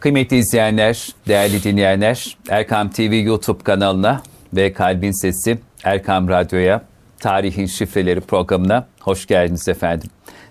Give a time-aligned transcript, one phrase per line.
[0.00, 6.82] Kıymetli izleyenler, değerli dinleyenler, Erkam TV YouTube kanalına ve Kalbin Sesi Erkam Radyo'ya
[7.18, 10.10] Tarihin Şifreleri programına hoş geldiniz efendim.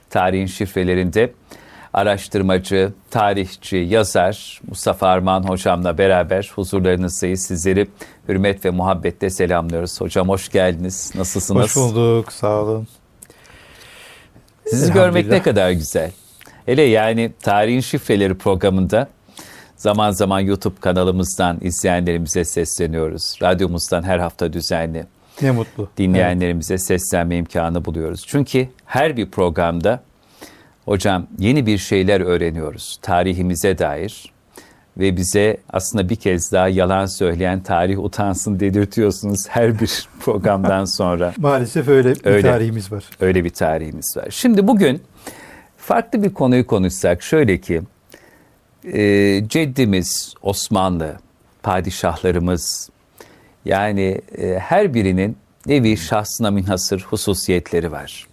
[0.10, 1.34] Tarihin şifrelerinde
[1.94, 7.42] araştırmacı, tarihçi, yazar Mustafa Arman hocamla beraber huzurlarınızdayız.
[7.42, 7.88] Sizleri
[8.28, 10.02] hürmet ve muhabbetle selamlıyoruz.
[10.02, 11.12] Hocam hoş geldiniz.
[11.16, 11.64] Nasılsınız?
[11.64, 12.32] Hoş bulduk.
[12.32, 12.88] Sağ olun.
[14.68, 16.12] Sizi görmek ne kadar güzel.
[16.66, 19.08] Hele yani Tarihin Şifreleri programında
[19.80, 23.36] zaman zaman YouTube kanalımızdan izleyenlerimize sesleniyoruz.
[23.42, 25.06] Radyomuzdan her hafta düzenli
[25.42, 25.90] Ne mutlu.
[25.98, 28.24] dinleyenlerimize seslenme imkanı buluyoruz.
[28.28, 30.04] Çünkü her bir programda
[30.86, 34.32] hocam yeni bir şeyler öğreniyoruz tarihimize dair
[34.98, 41.34] ve bize aslında bir kez daha yalan söyleyen tarih utansın dedirtiyorsunuz her bir programdan sonra.
[41.38, 42.42] Maalesef öyle bir Öyle.
[42.52, 43.04] tarihimiz var.
[43.20, 44.28] Öyle bir tarihimiz var.
[44.30, 45.02] Şimdi bugün
[45.78, 47.82] farklı bir konuyu konuşsak şöyle ki
[48.84, 51.20] e, ceddimiz Osmanlı,
[51.64, 52.90] padişahlarımız
[53.66, 58.28] yani e, her birinin nevi şahsına minhasır hususiyetleri var.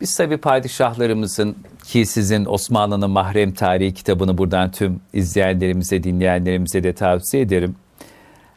[0.00, 7.42] Biz tabi padişahlarımızın ki sizin Osmanlı'nın mahrem tarihi kitabını buradan tüm izleyenlerimize, dinleyenlerimize de tavsiye
[7.42, 7.76] ederim.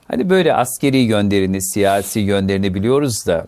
[0.07, 3.47] Hani böyle askeri yönlerini, siyasi yönlerini biliyoruz da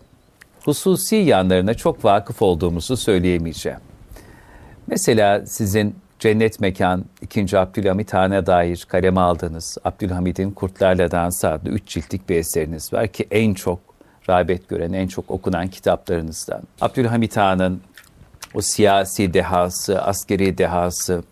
[0.64, 3.78] hususi yanlarına çok vakıf olduğumuzu söyleyemeyeceğim.
[4.86, 7.58] Mesela sizin Cennet Mekan 2.
[7.58, 13.26] Abdülhamit Han'a dair kaleme aldığınız Abdülhamid'in Kurtlarla Dansı adlı 3 ciltlik bir eseriniz var ki
[13.30, 13.78] en çok
[14.28, 16.62] rağbet gören, en çok okunan kitaplarınızdan.
[16.80, 17.80] Abdülhamit Han'ın
[18.54, 21.22] o siyasi dehası, askeri dehası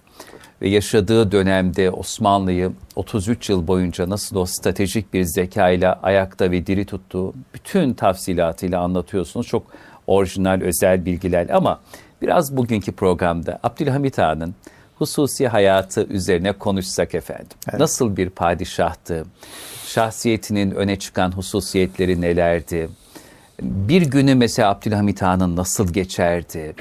[0.63, 6.85] ve yaşadığı dönemde Osmanlı'yı 33 yıl boyunca nasıl o stratejik bir zekayla ayakta ve diri
[6.85, 9.47] tuttuğu bütün tafsilatıyla anlatıyorsunuz.
[9.47, 9.67] Çok
[10.07, 11.81] orijinal, özel bilgiler ama
[12.23, 14.55] biraz bugünkü programda Abdülhamit Han'ın
[14.99, 17.47] hususi hayatı üzerine konuşsak efendim.
[17.79, 19.25] Nasıl bir padişahtı?
[19.87, 22.89] Şahsiyetinin öne çıkan hususiyetleri nelerdi?
[23.63, 26.75] Bir günü mesela Abdülhamit Han'ın nasıl geçerdi?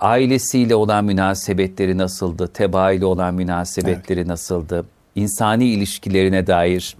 [0.00, 2.48] Ailesiyle olan münasebetleri nasıldı?
[2.48, 4.84] Tebaayla olan münasebetleri nasıldı?
[5.14, 6.96] İnsani ilişkilerine dair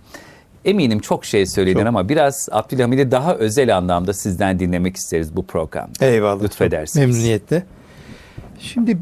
[0.64, 1.88] eminim çok şey söyledin Çok.
[1.88, 6.04] ama biraz Abdülhamid'i daha özel anlamda sizden dinlemek isteriz bu programda.
[6.06, 6.42] Eyvallah.
[6.42, 7.08] Lütfedersiniz.
[7.08, 7.62] Memnuniyetle.
[8.60, 8.98] Şimdi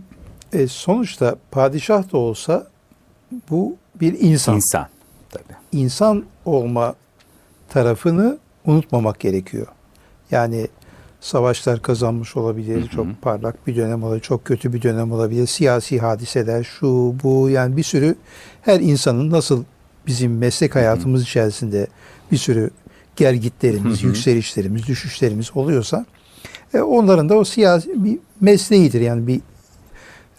[0.53, 2.67] e, sonuçta padişah da olsa
[3.51, 4.55] bu bir insan.
[4.55, 4.87] İnsan
[5.31, 5.59] tabii.
[5.73, 6.95] İnsan olma
[7.69, 9.67] tarafını unutmamak gerekiyor.
[10.31, 10.69] Yani
[11.21, 16.65] savaşlar kazanmış olabilir, çok parlak bir dönem olabilir, çok kötü bir dönem olabilir, siyasi hadiseler,
[16.65, 18.15] şu bu yani bir sürü
[18.63, 19.65] her insanın nasıl
[20.07, 21.87] bizim meslek hayatımız içerisinde
[22.33, 22.71] bir sürü
[23.17, 26.07] gergitlerimiz, yükselişlerimiz, düşüşlerimiz oluyorsa
[26.75, 29.01] e, onların da o siyasi bir mesleğidir.
[29.01, 29.41] Yani bir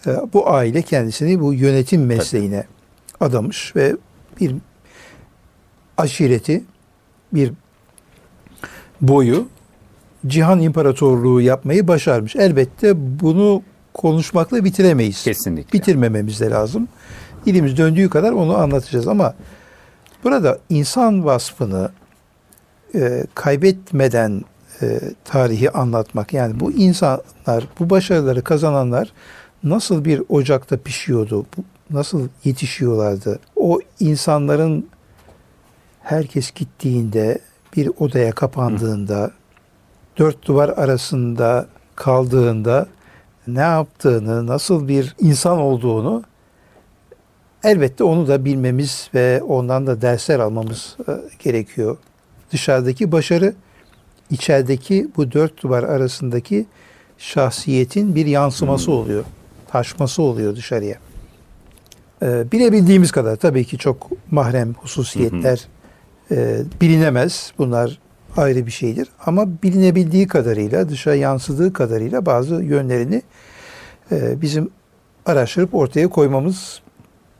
[0.06, 2.64] bu aile kendisini bu yönetim mesleğine
[3.20, 3.96] adamış ve
[4.40, 4.54] bir
[5.96, 6.64] aşireti,
[7.32, 7.52] bir
[9.00, 9.48] boyu
[10.26, 12.36] cihan imparatorluğu yapmayı başarmış.
[12.36, 13.62] Elbette bunu
[13.94, 15.24] konuşmakla bitiremeyiz.
[15.24, 15.78] Kesinlikle.
[15.78, 16.88] Bitirmememiz de lazım.
[17.46, 19.34] Dilimiz döndüğü kadar onu anlatacağız ama
[20.24, 21.90] burada insan vasfını
[22.94, 24.42] e, kaybetmeden
[24.82, 29.12] e, tarihi anlatmak yani bu insanlar, bu başarıları kazananlar
[29.64, 31.46] nasıl bir ocakta pişiyordu,
[31.90, 33.38] nasıl yetişiyorlardı?
[33.56, 34.88] O insanların
[36.02, 37.38] herkes gittiğinde
[37.76, 39.30] bir odaya kapandığında
[40.18, 42.86] dört duvar arasında kaldığında
[43.46, 46.22] ne yaptığını, nasıl bir insan olduğunu
[47.64, 51.96] elbette onu da bilmemiz ve ondan da dersler almamız e, gerekiyor.
[52.52, 53.54] Dışarıdaki başarı
[54.30, 56.66] içerideki bu dört duvar arasındaki
[57.18, 59.24] şahsiyetin bir yansıması oluyor.
[59.70, 60.96] Taşması oluyor dışarıya.
[62.22, 65.68] E, bilebildiğimiz kadar tabii ki çok mahrem hususiyetler
[66.30, 67.52] e, bilinemez.
[67.58, 67.98] Bunlar
[68.36, 69.08] ayrı bir şeydir.
[69.26, 73.22] Ama bilinebildiği kadarıyla, dışa yansıdığı kadarıyla bazı yönlerini
[74.12, 74.70] e, bizim
[75.26, 76.80] araştırıp ortaya koymamız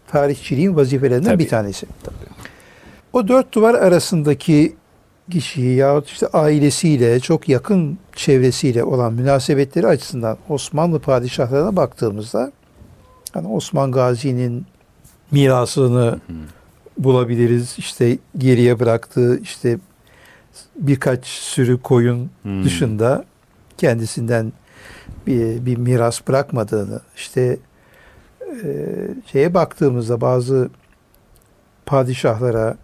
[0.07, 1.45] tarihçiliğin vazifelerinden Tabii.
[1.45, 1.87] bir tanesi.
[3.13, 4.77] O dört duvar arasındaki
[5.31, 12.53] kişiyi yahut işte ailesiyle, çok yakın çevresiyle olan münasebetleri açısından Osmanlı padişahlarına baktığımızda
[13.33, 14.67] hani Osman Gazi'nin
[15.31, 16.21] mirasını
[16.99, 17.75] bulabiliriz.
[17.79, 19.79] İşte geriye bıraktığı işte
[20.77, 22.65] birkaç sürü koyun Hmm.
[22.65, 23.25] dışında
[23.79, 24.53] kendisinden
[25.27, 27.59] bir, bir miras bırakmadığını işte
[28.65, 28.87] e,
[29.33, 30.71] şeye baktığımızda bazı
[31.87, 32.77] padişahlara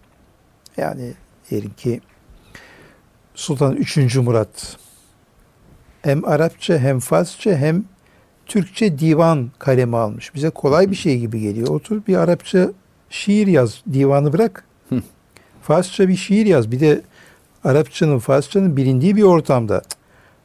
[0.77, 1.13] yani
[1.49, 2.01] diyelim ki
[3.35, 4.15] Sultan 3.
[4.15, 4.77] Murat
[6.01, 7.83] hem Arapça hem Farsça hem
[8.45, 10.35] Türkçe divan kalemi almış.
[10.35, 11.67] Bize kolay bir şey gibi geliyor.
[11.67, 12.71] Otur bir Arapça
[13.09, 14.65] şiir yaz, divanı bırak.
[15.61, 16.71] Farsça bir şiir yaz.
[16.71, 17.01] Bir de
[17.63, 19.81] Arapçanın, Farsçanın bilindiği bir ortamda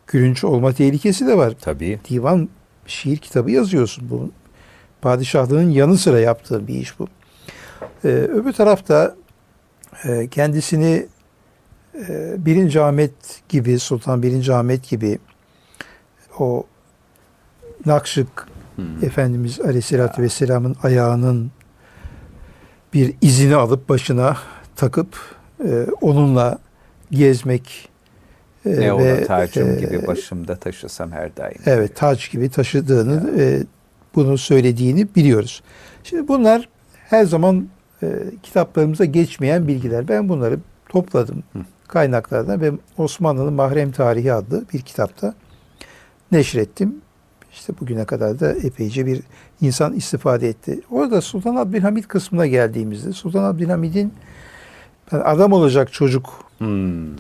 [0.07, 1.55] gülünç olma tehlikesi de var.
[1.61, 2.01] Tabii.
[2.11, 2.49] Divan
[2.87, 4.11] şiir kitabı yazıyorsun.
[4.11, 4.31] Bu
[5.03, 7.09] padişahlığın yanı sıra yaptığı bir iş bu.
[8.05, 9.15] Ee, öbür tarafta
[10.05, 11.07] e, kendisini
[12.39, 13.13] birinci Ahmet
[13.49, 15.19] gibi, Sultan birinci Ahmet gibi
[16.39, 16.65] o
[17.87, 18.47] Nakşık
[18.81, 19.05] Hmm.
[19.05, 21.51] Efendimiz Aleyhisselatü Vesselam'ın ayağının
[22.95, 24.37] bir izini alıp başına
[24.77, 25.17] takıp
[25.65, 26.59] e, onunla
[27.11, 27.89] gezmek
[28.67, 31.59] e, Ne ve, tacım e, gibi başımda taşısam her daim.
[31.67, 33.63] Evet taç gibi taşıdığını e,
[34.15, 35.63] bunu söylediğini biliyoruz.
[36.05, 37.69] Şimdi bunlar her zaman
[38.03, 38.09] e,
[38.43, 40.09] kitaplarımıza geçmeyen bilgiler.
[40.09, 40.59] Ben bunları
[40.89, 41.43] topladım
[41.91, 45.35] kaynaklardan ve Osmanlı'nın Mahrem Tarihi adlı bir kitapta
[46.33, 46.95] neşrettim.
[47.53, 49.23] İşte bugüne kadar da epeyce bir
[49.61, 50.81] insan istifade etti.
[50.91, 54.15] Orada Sultan Abdülhamit kısmına geldiğimizde Sultan Abdülhamid'in
[55.13, 57.17] yani adam olacak çocuk Hmm.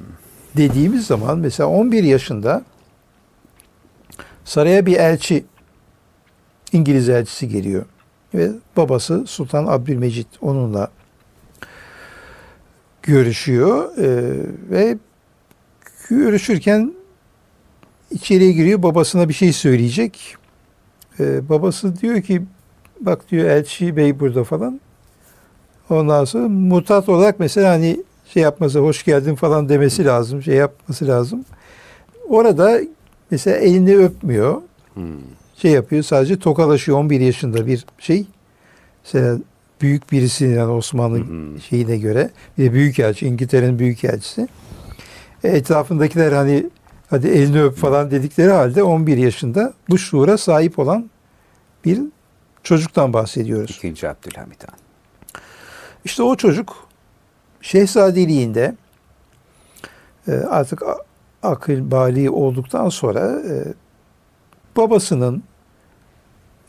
[0.56, 2.62] dediğimiz zaman mesela 11 yaşında
[4.44, 5.44] saraya bir elçi
[6.72, 7.84] İngiliz elçisi geliyor
[8.34, 10.88] ve babası Sultan Abdülmecit onunla
[13.10, 14.36] görüşüyor Ee,
[14.70, 14.98] ve
[16.08, 16.94] görüşürken
[18.10, 20.36] içeriye giriyor babasına bir şey söyleyecek.
[21.20, 22.42] Ee, babası diyor ki
[23.00, 24.80] bak diyor elçi bey burada falan.
[25.90, 28.02] Ondan sonra mutat olarak mesela hani
[28.32, 30.42] şey yapması hoş geldin falan demesi lazım.
[30.42, 31.44] Şey yapması lazım.
[32.28, 32.80] Orada
[33.30, 34.62] mesela elini öpmüyor.
[34.94, 35.04] Hmm.
[35.56, 38.26] Şey yapıyor sadece tokalaşıyor 11 yaşında bir şey.
[39.04, 39.38] Mesela
[39.80, 41.60] büyük birisinin yani Osmanlı Hı hı.
[41.60, 44.48] şeyine göre bir de büyükelçi İngiltere'nin büyükelçisi.
[45.44, 46.70] E, etrafındakiler hani
[47.10, 51.10] hadi elini öp falan dedikleri halde 11 yaşında bu şuura sahip olan
[51.84, 52.00] bir
[52.62, 53.76] çocuktan bahsediyoruz.
[53.76, 54.78] İkinci Abdülhamit Han.
[56.04, 56.88] İşte o çocuk
[57.60, 58.74] şehzadeliğinde
[60.28, 60.82] e, artık
[61.42, 63.74] akıl bali olduktan sonra e,
[64.76, 65.42] babasının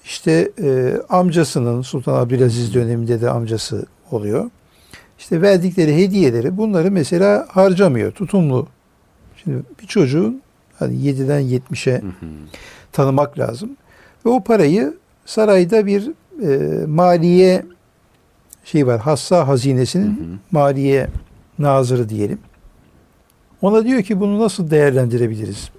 [0.06, 4.50] işte e, amcasının Sultan Abdülaziz döneminde de amcası oluyor.
[5.20, 8.12] İşte verdikleri hediyeleri bunları mesela harcamıyor.
[8.12, 8.68] Tutumlu.
[9.44, 10.42] Şimdi bir çocuğun
[10.80, 12.12] hani 7'den 70'e Hı hı.
[12.92, 13.70] tanımak lazım.
[14.26, 14.94] Ve o parayı
[15.26, 16.12] sarayda bir
[16.44, 17.66] e, maliye
[18.66, 19.00] şey var.
[19.00, 20.38] Hassa hazinesinin Hı hı.
[20.52, 21.08] maliye
[21.60, 22.40] nazırı diyelim.
[23.62, 25.70] Ona diyor ki bunu nasıl değerlendirebiliriz?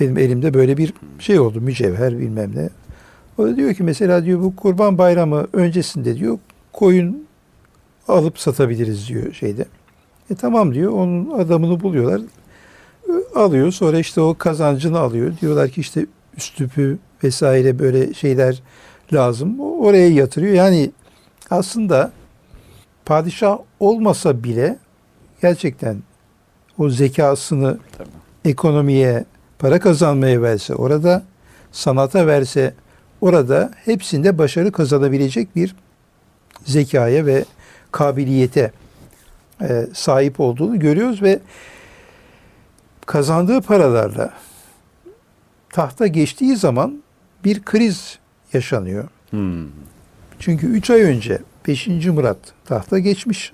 [0.00, 1.60] Benim elimde böyle bir şey oldu.
[1.60, 2.68] Mücevher bilmem ne.
[3.38, 6.38] O da diyor ki mesela diyor bu kurban bayramı öncesinde diyor
[6.72, 7.26] koyun
[8.08, 9.64] alıp satabiliriz diyor şeyde.
[10.30, 10.92] E tamam diyor.
[10.92, 12.20] Onun adamını buluyorlar.
[13.08, 13.72] Ö, Alıyor.
[13.72, 15.32] Sonra işte o kazancını alıyor.
[15.40, 16.06] Diyorlar ki işte
[16.36, 18.62] üstüpü vesaire böyle şeyler
[19.12, 19.60] lazım.
[19.60, 20.54] O Oraya yatırıyor.
[20.54, 20.90] Yani
[21.50, 22.12] aslında
[23.04, 24.78] padişah olmasa bile
[25.42, 25.96] gerçekten
[26.78, 28.08] o zekasını Tabii.
[28.44, 29.24] ekonomiye,
[29.58, 31.22] para kazanmaya verse orada,
[31.72, 32.74] sanata verse
[33.22, 35.74] orada hepsinde başarı kazanabilecek bir
[36.64, 37.44] zekaya ve
[37.92, 38.72] kabiliyete
[39.60, 41.40] e, sahip olduğunu görüyoruz ve
[43.06, 44.32] kazandığı paralarla
[45.70, 47.02] tahta geçtiği zaman
[47.44, 48.18] bir kriz
[48.52, 49.08] yaşanıyor.
[49.30, 49.66] Hmm.
[50.38, 51.38] Çünkü 3 ay önce
[51.68, 51.86] 5.
[52.06, 53.52] Murat tahta geçmiş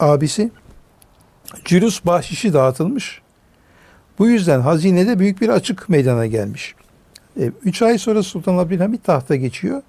[0.00, 0.50] abisi.
[1.64, 3.20] Cülus bahşişi dağıtılmış.
[4.18, 6.74] Bu yüzden hazinede büyük bir açık meydana gelmiş.
[7.64, 9.82] 3 ay sonra Sultan Abdülhamit tahta geçiyor.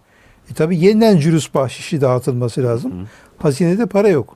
[0.51, 2.91] E tabi yeniden cülus bahşişi dağıtılması lazım.
[2.91, 3.05] Hı.
[3.37, 4.35] Hazinede para yok.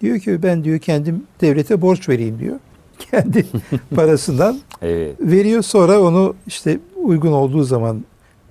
[0.00, 2.58] Diyor ki ben diyor kendim devlete borç vereyim diyor.
[3.10, 3.46] Kendi
[3.94, 5.16] parasından Evet.
[5.20, 8.04] veriyor sonra onu işte uygun olduğu zaman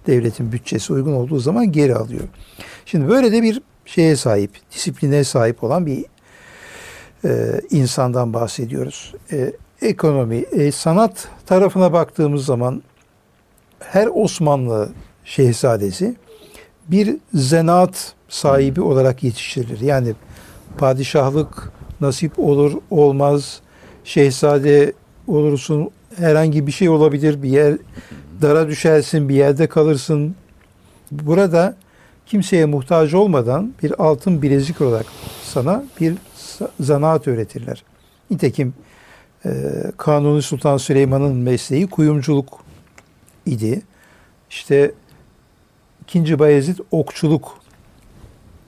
[0.07, 2.23] devletin bütçesi uygun olduğu zaman geri alıyor.
[2.85, 6.05] Şimdi böyle de bir şeye sahip, disipline sahip olan bir
[7.25, 9.13] e, insandan bahsediyoruz.
[9.31, 12.83] E, ekonomi, e, sanat tarafına baktığımız zaman
[13.81, 14.89] her Osmanlı
[15.25, 16.15] şehzadesi
[16.87, 19.79] bir zanaat sahibi olarak yetiştirilir.
[19.79, 20.13] Yani
[20.77, 21.71] padişahlık
[22.01, 23.59] nasip olur olmaz,
[24.03, 24.93] şehzade
[25.27, 27.77] olursun, herhangi bir şey olabilir, bir yer
[28.41, 30.35] dara düşersin, bir yerde kalırsın.
[31.11, 31.75] Burada
[32.25, 35.05] kimseye muhtaç olmadan bir altın bilezik olarak
[35.43, 36.13] sana bir
[36.79, 37.83] zanaat öğretirler.
[38.31, 38.73] Nitekim
[39.97, 42.59] Kanuni Sultan Süleyman'ın mesleği kuyumculuk
[43.45, 43.81] idi.
[44.49, 44.91] İşte
[46.03, 47.57] ikinci Bayezid okçuluk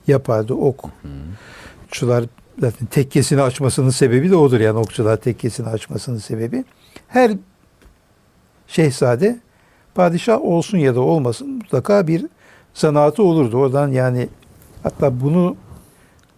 [0.06, 0.54] yapardı.
[0.54, 2.24] Okçular
[2.58, 4.60] zaten tekkesini açmasının sebebi de odur.
[4.60, 6.64] Yani okçular tekkesini açmasının sebebi.
[7.08, 7.32] Her
[8.66, 9.38] şehzade
[9.94, 12.26] padişah olsun ya da olmasın mutlaka bir
[12.74, 13.56] zanaatı olurdu.
[13.56, 14.28] Oradan yani
[14.82, 15.56] hatta bunu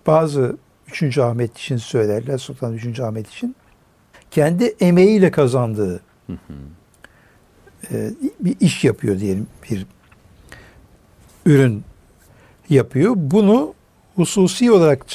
[0.06, 0.56] bazı
[1.02, 1.18] 3.
[1.18, 3.00] Ahmet için söylerler Sultan 3.
[3.00, 3.56] Ahmet için
[4.30, 6.00] kendi emeğiyle kazandığı
[7.92, 9.86] e, bir iş yapıyor diyelim bir
[11.46, 11.84] ürün
[12.70, 13.12] yapıyor.
[13.16, 13.74] Bunu
[14.16, 15.06] hususi olarak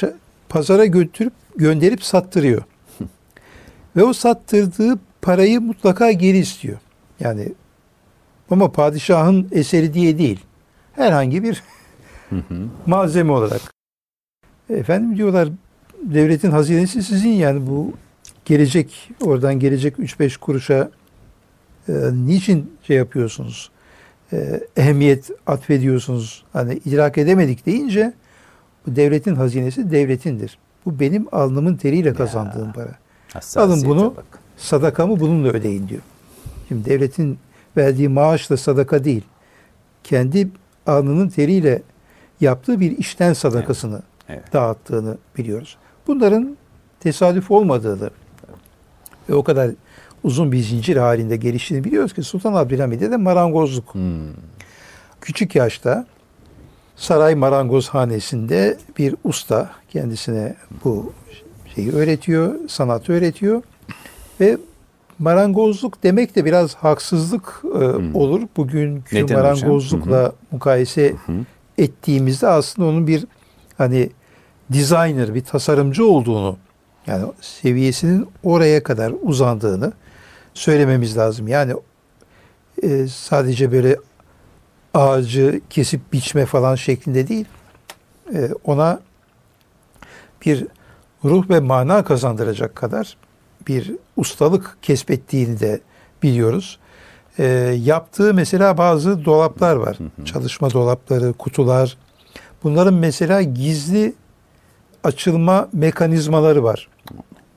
[0.48, 2.62] pazara götürüp gönderip sattırıyor.
[3.96, 6.78] Ve o sattırdığı parayı mutlaka geri istiyor.
[7.20, 7.48] Yani
[8.50, 10.40] ama padişahın eseri diye değil.
[10.92, 11.62] Herhangi bir
[12.86, 13.60] malzeme olarak.
[14.70, 15.48] Efendim diyorlar
[16.02, 17.92] devletin hazinesi sizin yani bu
[18.44, 20.90] gelecek oradan gelecek 3-5 kuruşa
[21.88, 23.70] e, niçin şey yapıyorsunuz?
[24.32, 26.44] E, ehemmiyet atfediyorsunuz.
[26.52, 28.12] Hani idrak edemedik deyince
[28.86, 30.58] bu devletin hazinesi devletindir.
[30.86, 32.98] Bu benim alnımın teriyle kazandığım para.
[33.32, 34.24] Hassasiyete bunu- bak.
[34.56, 36.00] Sadakamı bununla ödeyin diyor.
[36.68, 37.38] Şimdi devletin
[37.76, 39.22] verdiği maaş da sadaka değil.
[40.04, 40.48] Kendi
[40.86, 41.82] alnının teriyle
[42.40, 44.52] yaptığı bir işten sadakasını Evet.
[44.52, 45.76] dağıttığını biliyoruz.
[46.06, 46.56] Bunların
[47.00, 48.10] tesadüf olmadığını
[49.28, 49.70] ve o kadar
[50.24, 53.94] uzun bir zincir halinde geliştiğini biliyoruz ki Sultan Abdülhamid'e de marangozluk.
[53.94, 54.02] Hmm.
[55.20, 56.06] Küçük yaşta
[56.96, 61.12] saray marangozhanesinde bir usta kendisine bu
[61.74, 63.62] şeyi öğretiyor, sanatı öğretiyor
[64.40, 64.58] ve
[65.18, 67.84] marangozluk demek de biraz haksızlık e,
[68.18, 68.42] olur.
[68.56, 69.40] Bugünkü Neden hocam?
[69.40, 71.32] marangozlukla mukayese Hı.
[71.78, 73.26] ettiğimizde aslında onun bir
[73.78, 74.10] hani
[74.70, 76.56] designer, bir tasarımcı olduğunu
[77.06, 79.92] yani seviyesinin oraya kadar uzandığını
[80.54, 81.48] söylememiz lazım.
[81.48, 81.74] Yani
[82.82, 83.96] e, sadece böyle
[84.94, 87.46] ağacı kesip biçme falan şeklinde değil.
[88.34, 89.00] E, ona
[90.46, 90.66] bir
[91.24, 93.16] ruh ve mana kazandıracak kadar
[93.68, 95.80] bir ustalık kesbettiğini de
[96.22, 96.78] biliyoruz.
[97.38, 97.44] E,
[97.82, 99.98] yaptığı mesela bazı dolaplar var.
[100.24, 101.96] Çalışma dolapları, kutular.
[102.62, 104.14] Bunların mesela gizli
[105.04, 106.88] açılma mekanizmaları var.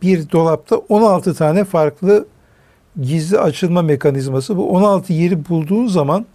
[0.01, 2.25] Bir dolapta 16 tane farklı
[3.01, 4.57] gizli açılma mekanizması.
[4.57, 6.25] Bu 16 yeri bulduğun zaman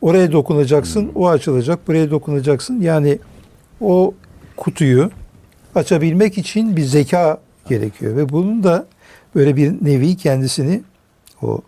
[0.00, 2.80] oraya dokunacaksın, o açılacak, buraya dokunacaksın.
[2.80, 3.18] Yani
[3.80, 4.14] o
[4.56, 5.10] kutuyu
[5.74, 8.86] açabilmek için bir zeka gerekiyor ve bunun da
[9.34, 10.82] böyle bir nevi kendisini
[11.42, 11.60] o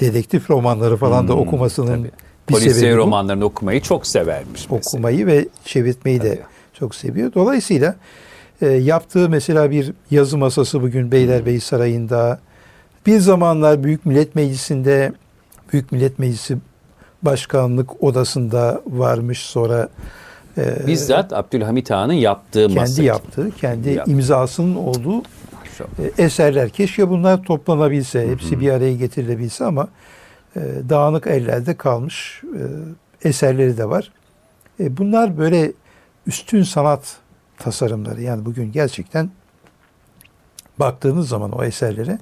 [0.00, 2.10] dedektif romanları falan da Hmm, okumasının tabii.
[2.48, 4.76] bir Polisiye sebebi romanlarını okumayı çok severmiş mesela.
[4.76, 6.44] okumayı ve çevirtmeyi de Tabii.
[6.78, 7.32] çok seviyor.
[7.34, 7.96] Dolayısıyla
[8.62, 12.40] e, yaptığı mesela bir yazı masası bugün Beylerbeyi Sarayı'nda
[13.06, 15.12] bir zamanlar Büyük Millet Meclisi'nde
[15.72, 16.58] Büyük Millet Meclisi
[17.22, 19.88] Başkanlık odasında varmış sonra
[20.58, 23.02] e, Bizzat Abdülhamit Han'ın yaptığı kendi masa.
[23.02, 24.10] yaptığı, kendi Yaptı.
[24.10, 25.22] imzasının olduğu
[25.80, 26.68] e, eserler.
[26.68, 29.88] Keşke bunlar toplanabilse, hepsi bir araya getirilebilse ama
[30.56, 34.12] e, dağınık ellerde kalmış e, eserleri de var.
[34.80, 35.72] E, bunlar böyle
[36.26, 37.16] üstün sanat
[37.58, 38.22] tasarımları.
[38.22, 39.30] Yani bugün gerçekten
[40.78, 42.18] baktığınız zaman o eserlere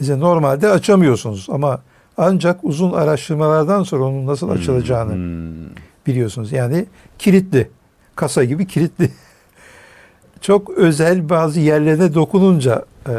[0.00, 1.82] bize normalde açamıyorsunuz ama
[2.16, 5.70] ancak uzun araştırmalardan sonra onun nasıl açılacağını Hmm.
[6.06, 6.52] biliyorsunuz.
[6.52, 6.86] Yani
[7.18, 7.70] kilitli.
[8.16, 9.10] Kasa gibi kilitli.
[10.40, 13.12] Çok özel bazı yerlerine dokununca e,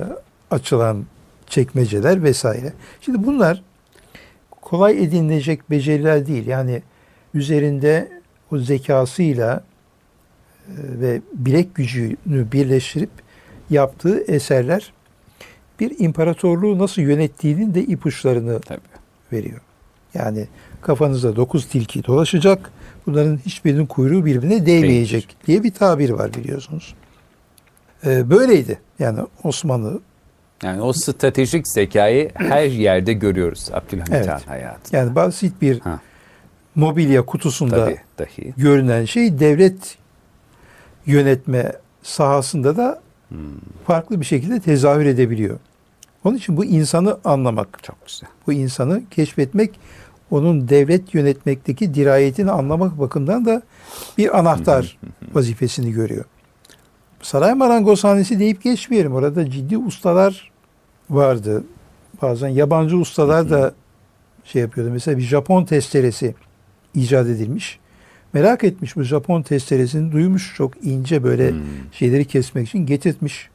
[0.51, 1.05] açılan
[1.47, 2.73] çekmeceler vesaire.
[3.01, 3.61] Şimdi bunlar
[4.61, 6.47] kolay edinilecek beceriler değil.
[6.47, 6.81] Yani
[7.33, 8.11] üzerinde
[8.51, 9.63] o zekasıyla
[10.67, 13.09] e, ve bilek gücünü birleştirip
[13.69, 14.93] yaptığı eserler
[15.79, 18.79] bir imparatorluğu nasıl yönettiğinin de ipuçlarını Tabii.
[19.31, 19.59] veriyor.
[20.13, 20.47] Yani
[20.81, 22.71] kafanızda dokuz tilki dolaşacak.
[23.05, 26.95] Bunların hiçbirinin kuyruğu birbirine değmeyecek diye bir tabir var biliyorsunuz.
[28.05, 28.79] Ee, böyleydi.
[28.99, 29.99] Yani Osmanlı
[30.63, 34.27] Yani o stratejik zekayı her yerde görüyoruz Abdülhamit Evet.
[34.29, 34.95] Han hayatı.
[34.95, 35.99] yani basit bir Ha.
[36.75, 38.53] mobilya kutusunda Tabii dahi.
[38.57, 39.97] görünen şey devlet
[41.05, 41.71] yönetme
[42.03, 43.01] sahasında da
[43.35, 43.59] Hmm.
[43.87, 45.59] farklı bir şekilde tezahür edebiliyor.
[46.23, 48.29] Onun için bu insanı anlamak, Çok güzel.
[48.47, 49.79] bu insanı keşfetmek,
[50.31, 53.61] onun devlet yönetmekteki dirayetini anlamak bakımından da
[54.17, 54.97] bir anahtar
[55.33, 56.25] vazifesini görüyor.
[57.21, 59.13] Saray marangozhanesi deyip geçmeyelim.
[59.13, 60.51] Orada ciddi ustalar
[61.09, 61.63] vardı.
[62.21, 63.73] Bazen yabancı ustalar da
[64.43, 64.91] şey yapıyordu.
[64.93, 66.35] Mesela bir Japon testeresi
[66.93, 67.79] icat edilmiş.
[68.35, 71.59] Merak etmiş bu Japon testeresini duymuş çok ince böyle Hmm.
[71.91, 73.49] şeyleri kesmek için getirtmiş.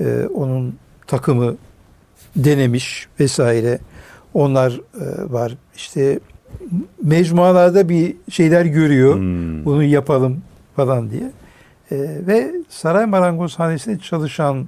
[0.00, 1.56] Ee, onun takımı
[2.36, 3.78] denemiş vesaire.
[4.34, 5.56] Onlar e, var.
[5.76, 6.20] İşte
[7.02, 9.14] mecmualarda bir şeyler görüyor.
[9.14, 9.64] Hmm.
[9.64, 10.42] Bunu yapalım
[10.76, 11.30] falan diye.
[11.92, 11.96] Ee,
[12.26, 14.66] ve Saray Marangozhanesi'nde çalışan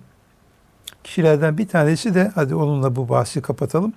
[1.05, 3.93] kişilerden bir tanesi de hadi onunla bu bahsi kapatalım.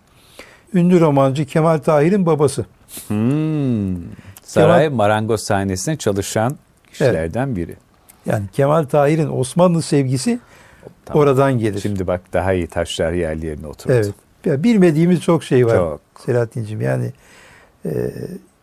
[0.73, 2.65] Ünlü romancı Kemal Tahir'in babası.
[3.07, 3.95] Hmm.
[4.47, 6.57] Saray marangoz sahnesinde çalışan
[6.91, 7.75] kişilerden biri.
[8.25, 10.39] Yani Kemal Tahir'in Osmanlı sevgisi
[11.05, 11.23] Tamam.
[11.23, 11.79] oradan gelir.
[11.79, 13.93] Şimdi bak daha iyi taşlar yerli yerine oturdu.
[13.93, 14.13] Evet.
[14.45, 15.75] Ya bilmediğimiz çok şey var.
[15.75, 16.01] Çok.
[16.25, 17.11] Selahattin'cim yani
[17.85, 18.11] e,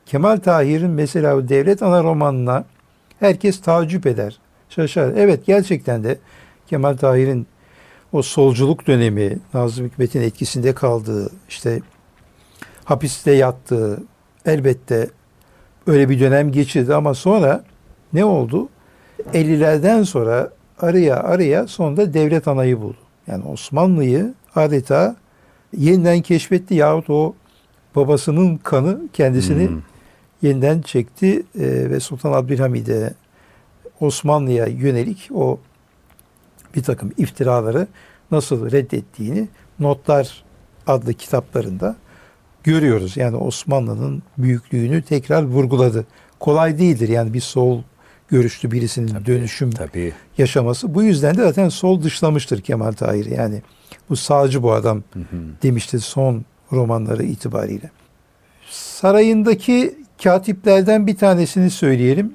[0.07, 2.65] Kemal Tahir'in mesela o devlet ana romanına
[3.21, 4.39] herkes tacip eder.
[4.69, 5.13] Şaşar.
[5.17, 6.19] Evet gerçekten de
[6.67, 7.47] Kemal Tahir'in
[8.13, 11.81] o solculuk dönemi, Nazım Hikmet'in etkisinde kaldığı, işte
[12.85, 14.03] hapiste yattığı
[14.47, 15.11] elbette
[15.87, 17.65] öyle bir dönem geçirdi ama sonra
[18.13, 18.69] ne oldu?
[19.33, 20.51] 50'lerden sonra
[20.81, 22.97] araya araya sonunda devlet anayı buldu.
[23.27, 25.17] Yani Osmanlı'yı adeta
[25.77, 27.35] yeniden keşfetti yahut o
[27.97, 29.83] babasının kanı kendisini Hmm.
[30.43, 33.15] yeniden çekti e, ve Sultan Abdülhamid'e
[34.01, 35.59] Osmanlı'ya yönelik o
[36.75, 37.87] bir takım iftiraları
[38.31, 39.49] nasıl reddettiğini
[39.79, 40.45] Notlar
[40.87, 41.97] adlı kitaplarında
[42.65, 43.17] görüyoruz.
[43.17, 46.07] Yani Osmanlı'nın büyüklüğünü tekrar vurguladı.
[46.41, 47.83] Kolay değildir yani bir sol
[48.29, 50.13] görüşlü birisinin Tabii, dönüşüm Tabii.
[50.39, 50.95] yaşaması.
[50.95, 53.27] Bu yüzden de zaten sol dışlamıştır Kemal Tahir.
[53.27, 53.63] Yani
[54.09, 55.25] bu sağcı bu adam Hı hı.
[55.63, 57.91] demişti son romanları itibariyle.
[58.71, 62.33] Sarayındaki katiplerden bir tanesini söyleyelim.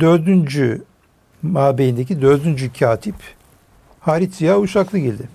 [0.00, 0.82] Dördüncü
[1.42, 3.14] mabeyindeki dördüncü katip
[4.00, 5.28] Halit Ziya Uşaklıgil'di.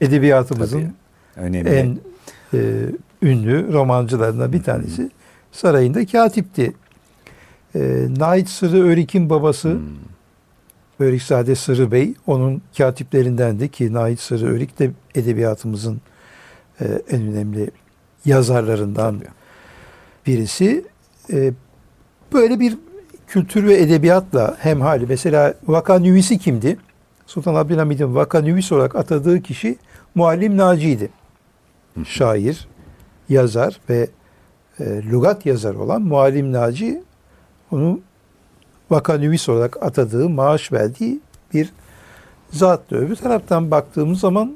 [0.00, 1.46] Edebiyatımızın Tabii.
[1.46, 1.68] Önemli.
[1.70, 1.98] en
[2.54, 5.10] e, ünlü romancılarından bir tanesi.
[5.52, 6.72] Sarayında katipti.
[7.74, 9.80] E, Nait Sırrı Örik'in babası Hmm.
[10.98, 16.00] Örikzade Sırrı Bey onun katiplerindendi ki Nait Sırrı Örik de edebiyatımızın
[16.80, 17.70] e, en önemli
[18.24, 19.22] yazarlarından
[20.26, 20.84] birisi.
[21.32, 21.52] E,
[22.32, 22.78] böyle bir
[23.26, 25.06] kültür ve edebiyatla hemhali.
[25.08, 26.76] Mesela Vakanüvisi kimdi?
[27.26, 29.76] Sultan Abdülhamid'in Vakanüvis olarak atadığı kişi
[30.14, 31.10] Muallim Naci'ydi.
[32.04, 32.68] Şair,
[33.28, 34.08] yazar ve
[34.80, 37.02] e, lügat yazarı olan Muallim Naci
[37.70, 38.00] onu
[38.90, 41.20] Vakanüvis olarak atadığı, maaş verdiği
[41.54, 41.72] bir
[42.50, 42.96] zattı.
[42.96, 44.54] Öbür taraftan baktığımız zaman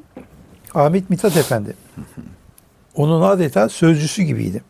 [0.74, 1.74] Ahmet Mithat Efendi.
[2.94, 4.62] Onun adeta sözcüsü gibiydi.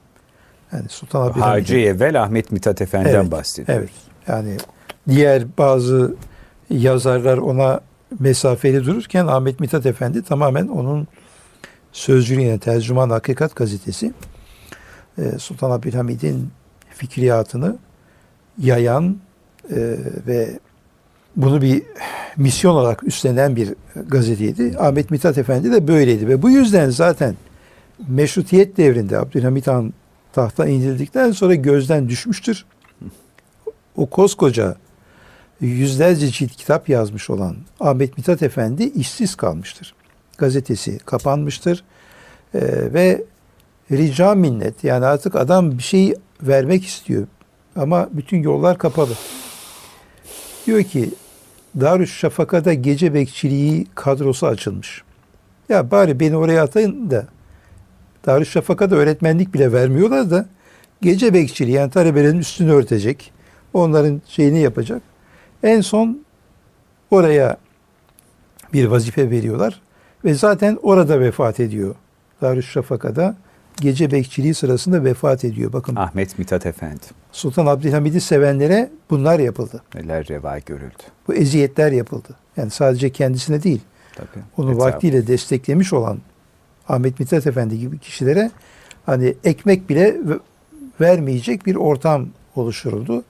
[0.72, 1.60] Yani Sultan Abdülhamid'in.
[1.60, 3.78] Hacı evvel Ahmet Mithat Efendi'den Evet, bahsediyor.
[3.78, 3.90] Evet.
[4.28, 4.56] Yani
[5.08, 6.14] diğer bazı
[6.70, 7.80] yazarlar ona
[8.20, 11.08] mesafeli dururken Ahmet Mithat Efendi tamamen onun
[11.92, 14.12] sözcülüğüne tercüman Hakikat gazetesi
[15.18, 16.48] e, Sultan Abdülhamid'in
[16.90, 17.76] fikriyatını
[18.58, 19.16] yayan
[19.70, 19.96] e,
[20.26, 20.58] ve
[21.36, 21.82] bunu bir
[22.36, 23.74] misyon olarak üstlenen bir
[24.06, 24.78] gazeteydi.
[24.78, 27.34] Ahmet Mithat Efendi de böyleydi ve bu yüzden zaten
[28.08, 29.92] meşrutiyet devrinde Abdülhamit Han
[30.32, 32.66] tahta indildikten sonra gözden düşmüştür.
[33.96, 34.76] O koskoca
[35.60, 39.94] yüzlerce cilt kitap yazmış olan Ahmet Mithat Efendi işsiz kalmıştır.
[40.38, 41.84] Gazetesi kapanmıştır.
[42.54, 42.60] Ee,
[42.94, 43.24] ve
[43.90, 47.26] rica minnet yani artık adam bir şey vermek istiyor
[47.76, 49.12] ama bütün yollar kapalı.
[50.66, 51.10] Diyor ki
[51.80, 55.02] Darüşşafaka'da gece bekçiliği kadrosu açılmış.
[55.68, 57.26] Ya bari beni oraya atayın da
[58.26, 60.46] Darüşşafaka'da öğretmenlik bile vermiyorlar da
[61.02, 63.32] gece bekçiliği yani talebelerin üstünü örtecek.
[63.72, 65.02] Onların şeyini yapacak.
[65.62, 66.24] En son
[67.10, 67.56] oraya
[68.72, 69.80] bir vazife veriyorlar
[70.28, 71.94] ve zaten orada vefat ediyor.
[72.42, 73.36] Darüşşafaka'da
[73.76, 75.72] gece bekçiliği sırasında vefat ediyor.
[75.72, 77.04] Bakın Ahmet Mithat Efendi.
[77.32, 79.82] Sultan Abdülhamid'i sevenlere bunlar yapıldı.
[79.94, 81.02] Neler reva görüldü.
[81.28, 82.28] Bu eziyetler yapıldı.
[82.56, 83.80] Yani sadece kendisine değil,
[84.16, 84.44] Tabii.
[84.56, 84.86] onu Etrafı.
[84.86, 86.18] vaktiyle desteklemiş olan
[86.88, 88.50] Ahmet Mithat Efendi gibi kişilere
[89.06, 90.16] hani ekmek bile
[91.00, 93.24] vermeyecek bir ortam oluşturuldu.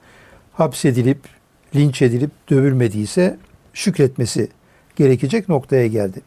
[0.52, 1.18] Hapsedilip,
[1.74, 3.38] linç edilip dövülmediyse
[3.72, 4.48] şükretmesi
[4.96, 6.22] gerekecek noktaya geldi.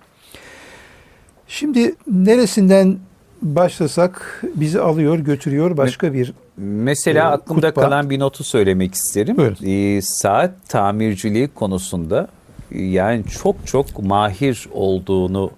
[1.52, 2.98] Şimdi neresinden
[3.42, 7.82] başlasak bizi alıyor, götürüyor başka bir Mesela Ee, aklımda kutba.
[7.82, 9.38] kalan bir notu söylemek isterim.
[9.38, 9.58] Buyurun.
[9.66, 12.28] Ee, saat tamirciliği konusunda
[12.72, 15.52] e, yani çok çok mahir olduğunu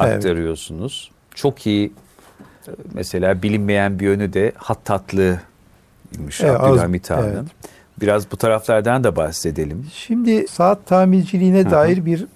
[0.00, 0.14] Evet.
[0.16, 1.10] aktarıyorsunuz.
[1.34, 1.92] Çok iyi
[2.68, 5.40] e, mesela bilinmeyen bir yönü de hattatlığı
[6.40, 7.26] Evet, Abdülhamit Han'ın.
[7.26, 7.44] evet.
[8.00, 9.86] Biraz bu taraflardan da bahsedelim.
[9.94, 11.70] Şimdi saat tamirciliğine hı.
[11.70, 12.26] dair bir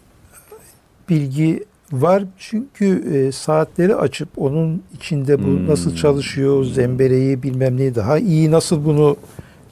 [1.08, 2.24] bilgi var.
[2.38, 5.68] Çünkü e, saatleri açıp onun içinde bu Hmm.
[5.68, 9.16] nasıl çalışıyor, zembereği bilmem neyi daha iyi nasıl bunu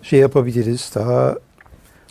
[0.02, 1.34] şey yapabiliriz, daha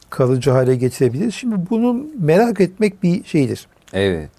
[0.10, 1.34] kalıcı hale getirebiliriz.
[1.36, 3.68] Şimdi bunu merak etmek bir şeydir.
[3.94, 4.30] Evet.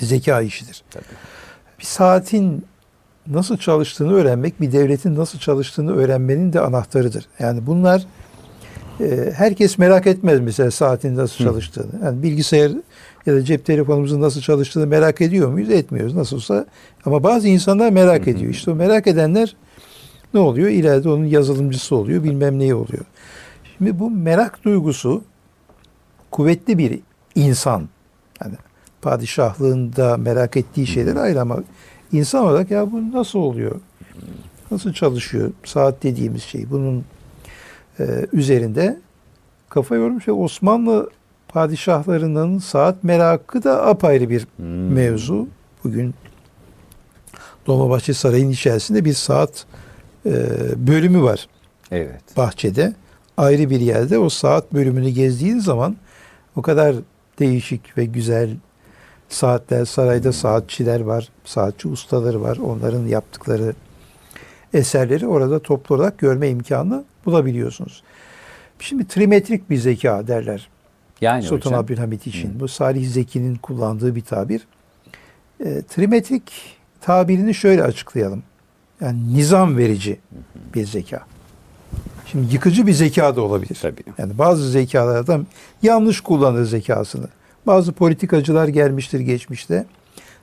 [0.00, 0.82] Bir zeka işidir.
[0.90, 1.04] Tabii.
[1.78, 2.64] Bir saatin
[3.26, 7.26] nasıl çalıştığını öğrenmek, bir devletin nasıl çalıştığını öğrenmenin de anahtarıdır.
[7.38, 8.06] Yani bunlar
[9.00, 12.04] e, herkes merak etmez mesela saatin nasıl çalıştığını.
[12.04, 12.72] Yani bilgisayar
[13.26, 15.70] ya da cep telefonumuzun nasıl çalıştığını merak ediyor muyuz?
[15.70, 16.66] Etmiyoruz nasıl olsa.
[17.04, 18.50] Ama bazı insanlar merak ediyor.
[18.50, 19.56] İşte o merak edenler
[20.34, 20.68] ne oluyor?
[20.68, 23.04] İleride onun yazılımcısı oluyor, bilmem neyi oluyor.
[23.78, 25.24] Şimdi bu merak duygusu
[26.30, 27.00] kuvvetli bir
[27.34, 27.88] insan.
[28.44, 28.54] Yani
[29.02, 31.58] padişahlığında merak ettiği şeyler ayrı ama
[32.12, 33.80] insan olarak ya bu nasıl oluyor?
[34.70, 35.50] Nasıl çalışıyor?
[35.64, 36.70] Saat dediğimiz şey.
[36.70, 37.04] Bunun
[38.00, 38.98] e, üzerinde
[39.68, 41.10] kafa yormuş ve Osmanlı
[41.48, 44.92] padişahlarının saat merakı da apayrı bir Hmm.
[44.92, 45.48] mevzu.
[45.84, 46.14] Bugün
[47.66, 49.66] Dolmabahçe Sarayı'nın içerisinde bir saat
[50.26, 50.32] e,
[50.76, 51.48] bölümü var
[51.90, 52.36] Evet.
[52.36, 52.92] bahçede.
[53.36, 55.96] Ayrı bir yerde o saat bölümünü gezdiğin zaman
[56.56, 56.96] o kadar
[57.38, 58.50] değişik ve güzel
[59.28, 62.56] saatler, sarayda saatçiler var, saatçi ustaları var.
[62.56, 63.74] Onların yaptıkları
[64.74, 68.02] eserleri orada toplu olarak görme imkanı bulabiliyorsunuz.
[68.78, 70.68] Şimdi trimetrik bir zeka derler.
[71.20, 71.84] Yani Sultan hocam.
[71.84, 72.60] Abdülhamit için.
[72.60, 74.66] Bu Salih Zeki'nin kullandığı bir tabir.
[75.64, 76.52] E, trimetrik
[77.00, 78.42] tabirini şöyle açıklayalım.
[79.00, 80.20] Yani nizam verici
[80.74, 81.26] bir zeka.
[82.26, 83.78] Şimdi yıkıcı bir zeka da olabilir.
[83.82, 84.02] Tabii.
[84.18, 85.46] Yani bazı zekalardan
[85.82, 87.28] yanlış kullanır zekasını.
[87.66, 89.86] Bazı politikacılar gelmiştir geçmişte.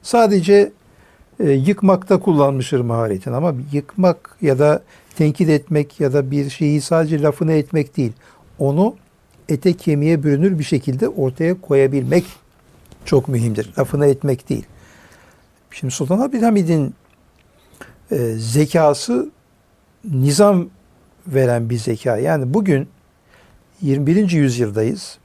[0.02, 0.72] Sadece
[1.44, 4.84] e, yıkmakta kullanmıştır maharetini ama yıkmak ya da
[5.16, 8.14] tenkit etmek ya da bir şeyi sadece lafını etmek değil.
[8.60, 8.96] Onu
[9.50, 12.26] ete kemiğe bürünür bir şekilde ortaya koyabilmek
[13.06, 13.74] çok mühimdir.
[13.80, 14.66] Lafını etmek değil.
[15.72, 16.94] Şimdi Sultan Abdülhamid'in
[18.12, 19.32] e, zekası
[20.12, 20.70] nizam
[21.28, 22.18] veren bir zeka.
[22.18, 22.88] Yani bugün
[23.82, 24.32] 21.
[24.32, 25.18] yüzyıldayız.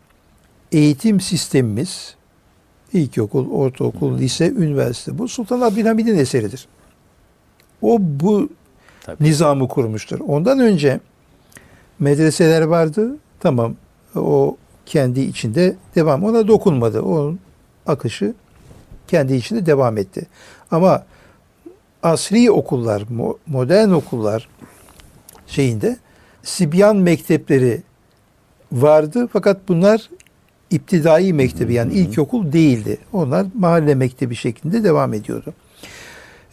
[0.72, 2.15] Eğitim sistemimiz
[2.98, 6.68] ilkokul, ortaokul, lise, üniversite bu Sultan Abdülhamid'in eseridir.
[7.82, 8.48] O bu
[9.00, 9.24] Tabii.
[9.24, 10.20] nizamı kurmuştur.
[10.20, 11.00] Ondan önce
[11.98, 13.16] medreseler vardı.
[13.40, 13.74] Tamam
[14.16, 14.56] o
[14.86, 16.24] kendi içinde devam.
[16.24, 17.02] Ona dokunmadı.
[17.02, 17.40] Onun
[17.86, 18.34] akışı
[19.08, 20.26] kendi içinde devam etti.
[20.70, 21.04] Ama
[22.02, 24.48] asri okullar, mo- modern okullar
[25.46, 25.96] şeyinde
[26.42, 27.82] Sibyan mektepleri
[28.72, 30.10] vardı fakat bunlar
[30.70, 32.98] iptidai mektebi yani ilkokul değildi.
[33.12, 35.54] Onlar mahalle mektebi şeklinde devam ediyordu.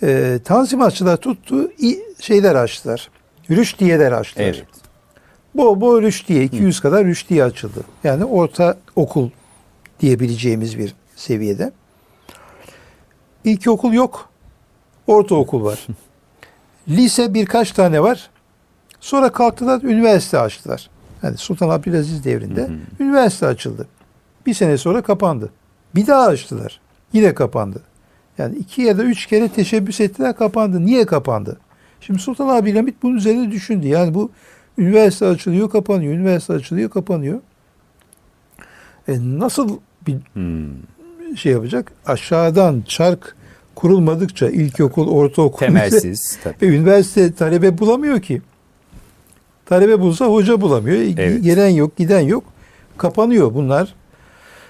[0.04, 1.71] Ee, Tanzimatçılar tuttu
[2.19, 3.10] şeyler açtılar.
[3.49, 4.45] Rüştiyeler açtılar.
[4.45, 4.65] Evet.
[5.56, 7.84] Bol bol rüştiye, 200 kadar rüştiye açıldı.
[8.04, 9.30] Yani orta okul
[9.99, 11.71] diyebileceğimiz bir seviyede.
[13.43, 14.30] İlkokul yok.
[15.08, 15.88] Ortaokul var.
[16.88, 18.30] Lise birkaç tane var.
[18.99, 20.89] Sonra kalktılar üniversite açtılar.
[21.23, 23.88] Yani Sultan Abdülaziz devrinde üniversite açıldı.
[24.45, 25.49] Bir sene sonra kapandı.
[25.95, 26.79] Bir daha açtılar.
[27.13, 27.82] Yine kapandı.
[28.38, 30.86] Yani iki ya da üç kere teşebbüs ettiler kapandı.
[30.86, 31.58] Niye kapandı?
[32.01, 33.88] Şimdi Sultan Abdülhamit bunun üzerine düşündü.
[33.88, 34.32] Yani bu
[34.77, 36.13] üniversite açılıyor kapanıyor.
[36.13, 37.39] Üniversite açılıyor kapanıyor.
[39.08, 39.77] E nasıl
[40.08, 41.38] bir Hmm.
[41.38, 41.91] şey yapacak?
[42.06, 43.36] Aşağıdan çark
[43.75, 46.39] kurulmadıkça ilkokul, ortaokul, Temelsiz.
[46.43, 46.56] Tabii.
[46.65, 48.41] e, üniversite talebe bulamıyor ki.
[49.65, 50.97] Talebe bulsa hoca bulamıyor.
[50.97, 51.43] E, Evet.
[51.43, 52.43] Gelen yok, giden yok.
[52.97, 53.95] Kapanıyor bunlar.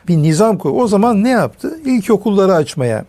[0.07, 0.71] Bir nizam kur.
[0.73, 1.79] O zaman ne yaptı?
[1.85, 3.05] İlkokulları açmaya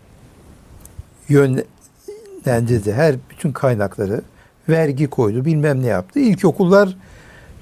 [1.29, 2.93] yönlendirdi.
[2.93, 4.23] Her bütün kaynakları
[4.69, 5.45] vergi koydu.
[5.45, 6.21] Bilmem ne yaptı.
[6.21, 6.97] İlkokullar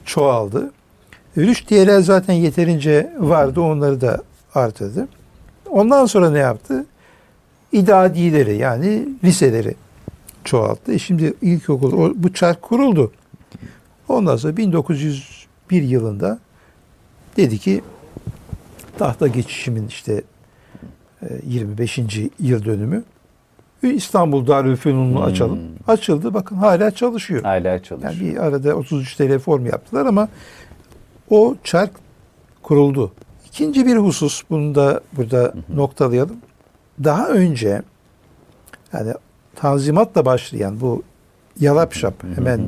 [0.05, 0.73] çoğaldı.
[1.39, 3.61] Rüştiyeler zaten yeterince vardı.
[3.61, 4.23] Onları da
[4.55, 5.09] artırdı.
[5.71, 6.87] Ondan sonra ne yaptı?
[7.73, 9.75] İdadileri yani liseleri
[10.45, 10.93] çoğalttı.
[10.93, 13.13] E şimdi ilkokul bu çark kuruldu.
[14.09, 16.39] Ondan sonra 1901 yılında
[17.37, 17.83] dedi ki
[18.99, 20.23] tahta geçişimin işte
[21.23, 21.99] e, 25.
[22.39, 23.05] yıl dönümü
[23.83, 25.23] İstanbul Darülfünun'u Hmm.
[25.25, 25.59] açalım.
[25.87, 27.43] Açıldı bakın hala çalışıyor.
[27.43, 28.15] Hala çalışıyor.
[28.15, 30.29] Yani bir arada 33 TL form yaptılar ama
[31.31, 31.91] o çark
[32.63, 33.13] kuruldu.
[33.47, 36.37] İkinci bir husus bunu da burada noktalayalım.
[37.05, 37.83] Daha önce
[38.93, 39.13] yani
[39.55, 41.03] tanzimatla başlayan bu
[41.61, 42.61] yalap şap hemen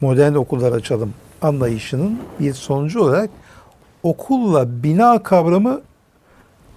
[0.00, 3.30] modern okullar açalım anlayışının bir sonucu olarak
[4.04, 5.80] okulla bina kavramı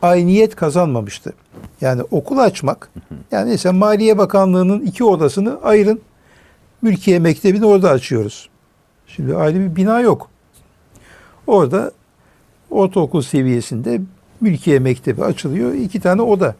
[0.02, 1.34] ayniyet kazanmamıştı.
[1.82, 2.90] Yani okul açmak,
[3.32, 6.02] yani mesela Maliye Bakanlığı'nın iki odasını ayırın,
[6.82, 8.50] Mülkiye Mektebi'ni orada açıyoruz.
[9.08, 10.30] Şimdi ayrı bir bina yok.
[11.48, 11.92] Orada
[12.70, 14.02] ortaokul seviyesinde
[14.42, 16.56] Mülkiye Mektebi açılıyor, iki tane oda.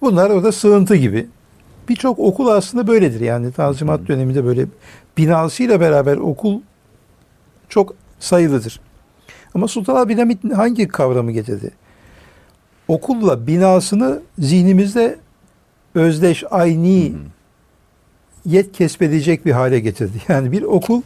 [0.00, 1.26] Bunlar orada sığıntı gibi.
[1.88, 3.20] Birçok okul aslında böyledir.
[3.20, 4.66] Yani Tanzimat döneminde böyle
[5.18, 6.60] binasıyla beraber okul
[7.68, 8.80] çok sayılıdır.
[9.56, 11.70] Ama Sultan Abdülhamit hangi kavramı getirdi?
[12.88, 15.18] Okulla binasını zihnimizde
[15.94, 17.12] özdeş, aynı
[18.44, 20.18] yet kesbedecek bir hale getirdi.
[20.28, 21.02] Yani bir okul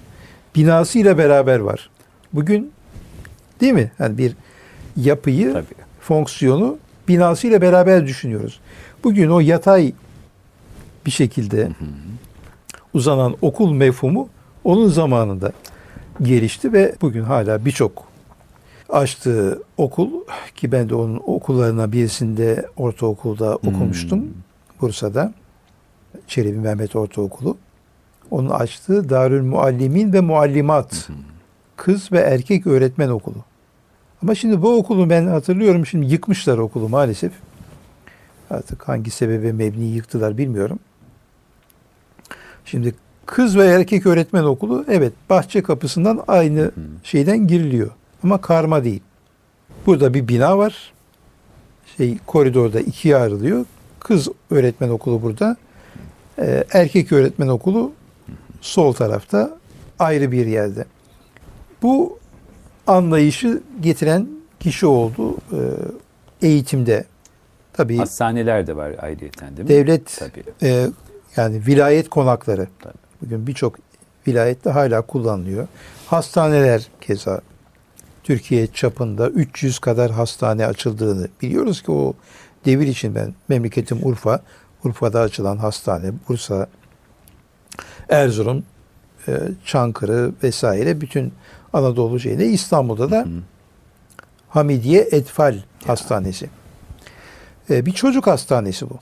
[0.56, 1.90] binasıyla beraber var.
[2.32, 2.72] Bugün
[3.60, 3.92] değil mi?
[3.98, 4.36] Yani bir
[4.96, 5.64] yapıyı, Tabii.
[6.00, 8.60] fonksiyonu binasıyla beraber düşünüyoruz.
[9.04, 9.92] Bugün o yatay
[11.06, 11.68] bir şekilde
[12.94, 14.28] uzanan okul mefhumu
[14.64, 15.52] onun zamanında
[16.22, 18.10] gelişti ve bugün hala birçok
[18.92, 20.11] açtığı okul
[20.55, 24.35] ki ben de onun okullarına birisinde ortaokulda okumuştum
[24.81, 25.33] Bursa'da.
[26.26, 27.57] Çelebi Mehmet Ortaokulu.
[28.31, 31.09] Onun açtığı Darül Muallimin ve Muallimat
[31.76, 33.44] kız ve erkek öğretmen okulu.
[34.22, 37.33] Ama şimdi bu okulu ben hatırlıyorum şimdi yıkmışlar okulu maalesef.
[38.50, 40.79] Artık hangi sebebe mebni yıktılar bilmiyorum.
[42.64, 42.94] Şimdi
[43.26, 46.70] kız ve erkek öğretmen okulu evet bahçe kapısından aynı
[47.03, 47.90] şeyden giriliyor.
[48.24, 49.02] Ama karma değil.
[49.87, 50.92] Burada bir bina var.
[51.96, 53.64] Şey koridorda ikiye ayrılıyor.
[54.00, 55.56] Kız öğretmen okulu burada.
[56.38, 57.92] Ee, erkek öğretmen okulu
[58.61, 59.59] sol tarafta
[59.98, 60.85] ayrı bir yerde.
[61.83, 62.18] Bu
[62.87, 64.28] anlayışı getiren
[64.61, 65.59] kişi oldu e,
[66.46, 67.04] eğitimde.
[67.72, 69.74] Tabii Hastaneler de var ayrıyeten değil mi?
[69.74, 70.44] devlet Tabii.
[70.62, 70.87] e,
[71.37, 72.68] yani vilayet konakları.
[72.78, 72.94] Tabii.
[73.22, 73.76] Bugün birçok
[74.28, 75.66] vilayette hala kullanılıyor.
[76.06, 77.40] Hastaneler keza
[78.30, 82.14] Türkiye çapında 300 kadar hastane açıldığını biliyoruz ki o
[82.64, 84.42] devir için ben memleketim Urfa.
[84.84, 86.66] Urfa'da açılan hastane, Bursa,
[88.08, 88.64] Erzurum,
[89.28, 89.32] e,
[89.64, 91.32] Çankırı vesaire bütün
[91.72, 93.26] Anadolu şeyde İstanbul'da da
[94.48, 96.50] Hamidiye Etfal Hastanesi.
[97.70, 98.98] E, bir çocuk hastanesi bu.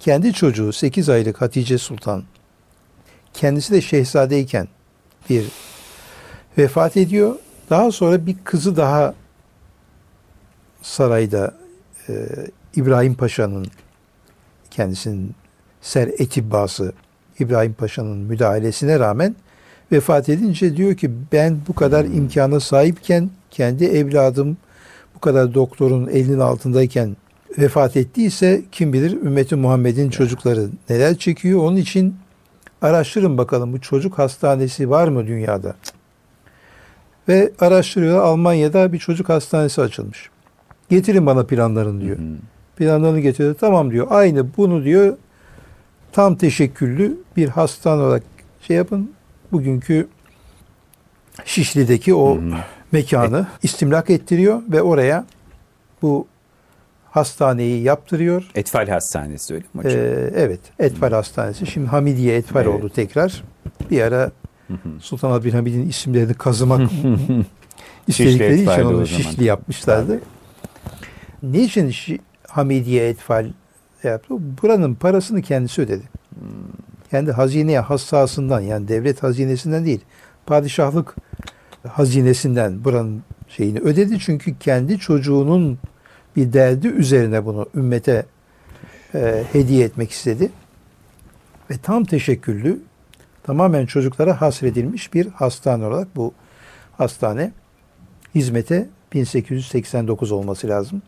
[0.00, 2.22] Kendi çocuğu 8 aylık Hatice Sultan
[3.34, 4.68] kendisi de şehzadeyken
[5.30, 5.44] bir
[6.58, 7.36] vefat ediyor.
[7.70, 9.14] Daha sonra bir kızı daha
[10.82, 11.54] sarayda
[12.08, 12.12] e,
[12.76, 13.66] İbrahim Paşa'nın
[14.70, 15.34] kendisinin
[15.80, 16.92] ser etibbası
[17.38, 19.36] İbrahim Paşa'nın müdahalesine rağmen
[19.92, 24.56] vefat edince diyor ki ben bu kadar imkana sahipken kendi evladım
[25.14, 27.16] bu kadar doktorun elinin altındayken
[27.58, 31.60] vefat ettiyse kim bilir ümmeti Muhammed'in çocukları neler çekiyor.
[31.60, 32.16] Onun için
[32.82, 35.74] araştırın bakalım bu çocuk hastanesi var mı dünyada?
[37.28, 40.30] Ve araştırıyor Almanya'da bir çocuk hastanesi açılmış.
[40.88, 42.18] Getirin bana planlarını diyor.
[42.18, 42.22] Hı.
[42.76, 43.54] Planlarını getiriyor.
[43.60, 44.06] Tamam diyor.
[44.10, 45.16] Aynı bunu diyor
[46.12, 48.22] tam teşekküllü bir hastane olarak
[48.66, 49.10] şey yapın.
[49.52, 50.08] Bugünkü
[51.44, 52.54] Şişli'deki o Hı hı.
[52.92, 55.24] mekanı istimlak ettiriyor ve oraya
[56.02, 56.26] bu
[57.10, 58.50] hastaneyi yaptırıyor.
[58.54, 60.00] Etfal Hastanesi öyle mi hocam?
[60.00, 61.66] Ee, evet, Etfal Hastanesi.
[61.66, 62.74] Şimdi Hamidiye Etfal Evet.
[62.74, 63.42] oldu tekrar.
[63.90, 64.30] Bir ara
[65.00, 66.90] Sultan Abdülhamid'in isimlerini kazımak
[68.06, 69.06] istedikleri için onu.
[69.06, 70.20] Şişli yapmışlardı.
[71.42, 73.46] Niçin Şi- Hamidiye Etfal
[74.02, 74.34] yaptı?
[74.62, 76.02] Buranın parasını kendisi ödedi.
[77.10, 80.00] Kendi hazineye hassasından yani devlet hazinesinden değil,
[80.46, 81.16] padişahlık
[81.88, 84.18] hazinesinden buranın şeyini ödedi.
[84.18, 85.78] Çünkü kendi çocuğunun
[86.36, 88.26] bir derdi üzerine bunu ümmete
[89.14, 90.50] e, hediye etmek istedi.
[91.70, 92.80] Ve tam teşekküllü,
[93.42, 96.32] tamamen çocuklara hasredilmiş bir hastane olarak bu
[96.98, 97.52] hastane
[98.34, 101.02] hizmete 1889 olması lazım.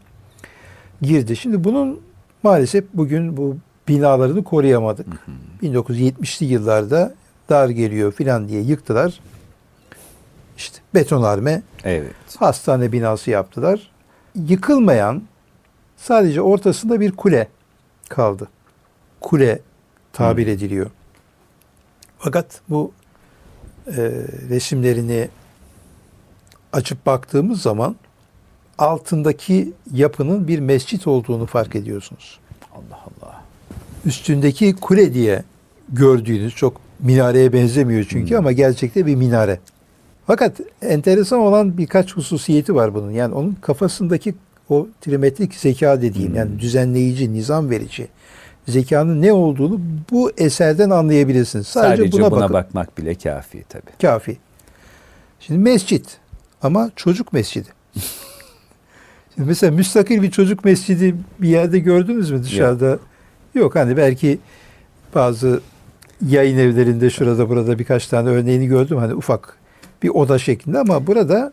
[1.02, 1.36] Girdi.
[1.36, 2.00] Şimdi bunun
[2.42, 3.56] maalesef bugün bu
[3.88, 5.06] binalarını koruyamadık.
[5.62, 7.14] 1970'li yıllarda
[7.48, 9.20] dar geliyor filan diye yıktılar.
[10.56, 12.12] İşte betonarme Evet.
[12.38, 13.90] hastane binası yaptılar.
[14.34, 15.22] Yıkılmayan
[15.96, 17.48] sadece ortasında bir kule
[18.08, 18.48] kaldı.
[19.20, 19.60] Kule
[20.12, 20.90] tabir ediliyor.
[22.22, 22.92] Fakat bu
[23.87, 23.92] e,
[24.48, 25.28] resimlerini
[26.72, 27.96] açıp baktığımız zaman
[28.78, 32.38] altındaki yapının bir mescit olduğunu fark ediyorsunuz.
[32.72, 33.42] Allah Allah.
[34.04, 35.42] Üstündeki kule diye
[35.88, 39.61] gördüğünüz çok minareye benzemiyor çünkü ama gerçekte bir minare.
[40.26, 43.11] Fakat enteresan olan birkaç hususiyeti var bunun.
[43.11, 44.35] Yani onun kafasındaki
[44.68, 48.08] o trimetrik zeka dediğim yani düzenleyici, nizam verici
[48.68, 51.66] zekanın ne olduğunu bu eserden anlayabilirsiniz.
[51.66, 52.55] Sadece, Sadece, buna, buna, bakın.
[52.55, 53.90] bakmak bile kafi tabii.
[54.03, 54.37] Kafi.
[55.40, 56.18] Şimdi mescit
[56.62, 57.68] ama çocuk mescidi.
[59.35, 62.98] Şimdi mesela müstakil bir çocuk mescidi bir yerde gördünüz mü dışarıda?
[63.55, 64.38] Yok, hani belki
[65.14, 65.61] bazı
[66.27, 68.96] yayın evlerinde şurada burada birkaç tane örneğini gördüm.
[68.98, 69.57] Hani ufak
[70.03, 71.53] bir oda şeklinde ama burada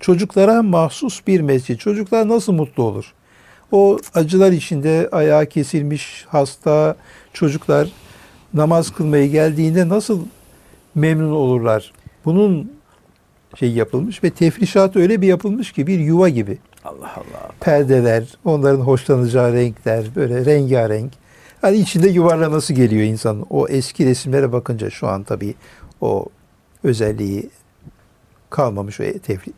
[0.00, 1.80] çocuklara mahsus bir mescit.
[1.80, 3.12] Çocuklar nasıl mutlu olur?
[3.72, 6.96] O acılar içinde ayağı kesilmiş hasta
[7.32, 7.88] çocuklar
[8.54, 10.20] namaz kılmaya geldiğinde nasıl
[10.94, 11.92] memnun olurlar?
[12.24, 12.72] Bunun
[13.56, 16.58] şey yapılmış ve tefrişatı öyle bir yapılmış ki bir yuva gibi.
[16.84, 17.50] Allah Allah.
[17.60, 21.12] Perdeler, onların hoşlanacağı renkler, böyle rengarenk.
[21.60, 23.46] Hani içinde yuvarlaması geliyor insanın.
[23.50, 25.54] O eski resimlere bakınca şu an tabii
[26.00, 26.26] o
[26.84, 27.50] özelliği
[28.50, 29.52] kalmamış ve tefri,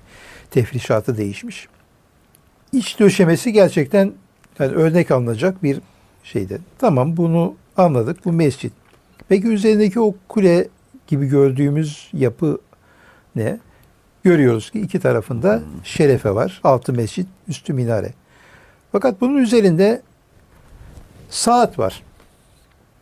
[0.51, 1.69] tefrişatı değişmiş.
[2.75, 4.13] İç döşemesi gerçekten
[4.59, 5.81] yani örnek alınacak bir
[6.25, 6.61] şeydi.
[6.79, 8.25] Tamam bunu anladık.
[8.25, 8.73] Bu mescit.
[9.29, 10.69] Peki üzerindeki o kule
[11.07, 12.59] gibi gördüğümüz yapı
[13.37, 13.59] ne?
[14.25, 16.61] görüyoruz ki iki tarafında şerefe var.
[16.65, 18.13] Altı mescit, üstü minare.
[18.93, 20.03] Fakat bunun üzerinde
[21.31, 22.03] saat var.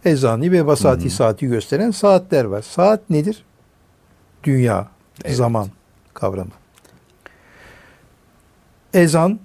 [0.05, 2.63] Ezani ve vasati saati gösteren saatler var.
[2.63, 3.45] Saat nedir?
[4.45, 4.89] Dünya,
[5.25, 5.37] Evet.
[5.37, 5.69] zaman
[6.15, 6.51] kavramı.
[8.95, 9.41] Ezan,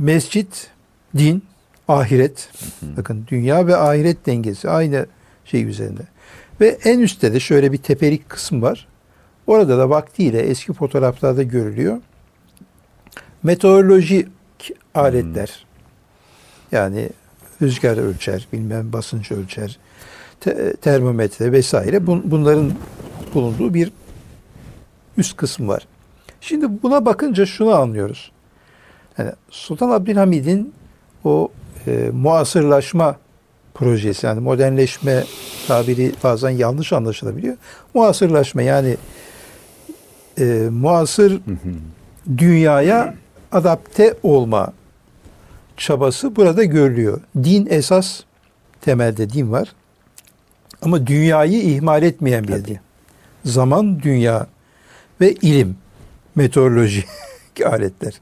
[0.00, 0.70] mescit,
[1.16, 1.44] din,
[1.88, 2.50] ahiret.
[2.96, 5.06] Bakın dünya ve ahiret dengesi aynı
[5.44, 6.02] şey üzerinde.
[6.60, 8.88] Ve en üstte de şöyle bir tepelik kısım var.
[9.46, 11.98] Orada da vaktiyle eski fotoğraflarda görülüyor.
[13.42, 14.28] Meteorolojik
[14.94, 15.66] aletler.
[16.72, 17.08] Yani
[17.62, 19.78] rüzgar ölçer, bilmem basınç ölçer,
[20.40, 21.96] te- termometre vesaire.
[21.96, 22.72] Bun- bunların
[23.34, 23.92] bulunduğu bir
[25.16, 25.86] üst kısım var.
[26.40, 28.32] Şimdi buna bakınca şunu anlıyoruz.
[29.20, 30.72] Yani Sultan Abdülhamid'in
[31.24, 31.48] o
[31.86, 33.16] e, muasırlaşma
[33.74, 35.24] projesi yani modernleşme
[35.68, 37.56] tabiri bazen yanlış anlaşılabiliyor.
[37.94, 38.96] Muasırlaşma yani
[40.38, 41.40] e, muasır
[42.38, 43.14] dünyaya
[43.52, 44.72] adapte olma
[45.76, 47.20] çabası burada görülüyor.
[47.36, 48.20] Din esas
[48.80, 49.72] temelde din var.
[50.82, 52.78] Ama dünyayı ihmal etmeyen bir din.
[53.44, 54.46] Zaman, dünya
[55.20, 55.76] ve ilim,
[56.34, 57.04] meteoroloji
[57.64, 58.20] aletler.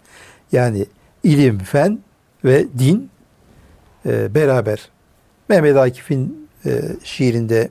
[0.52, 0.86] Yani
[1.24, 1.98] ilim, fen
[2.44, 3.10] ve din
[4.06, 4.88] e, beraber.
[5.48, 7.68] Mehmet Akif'in e, şiirinde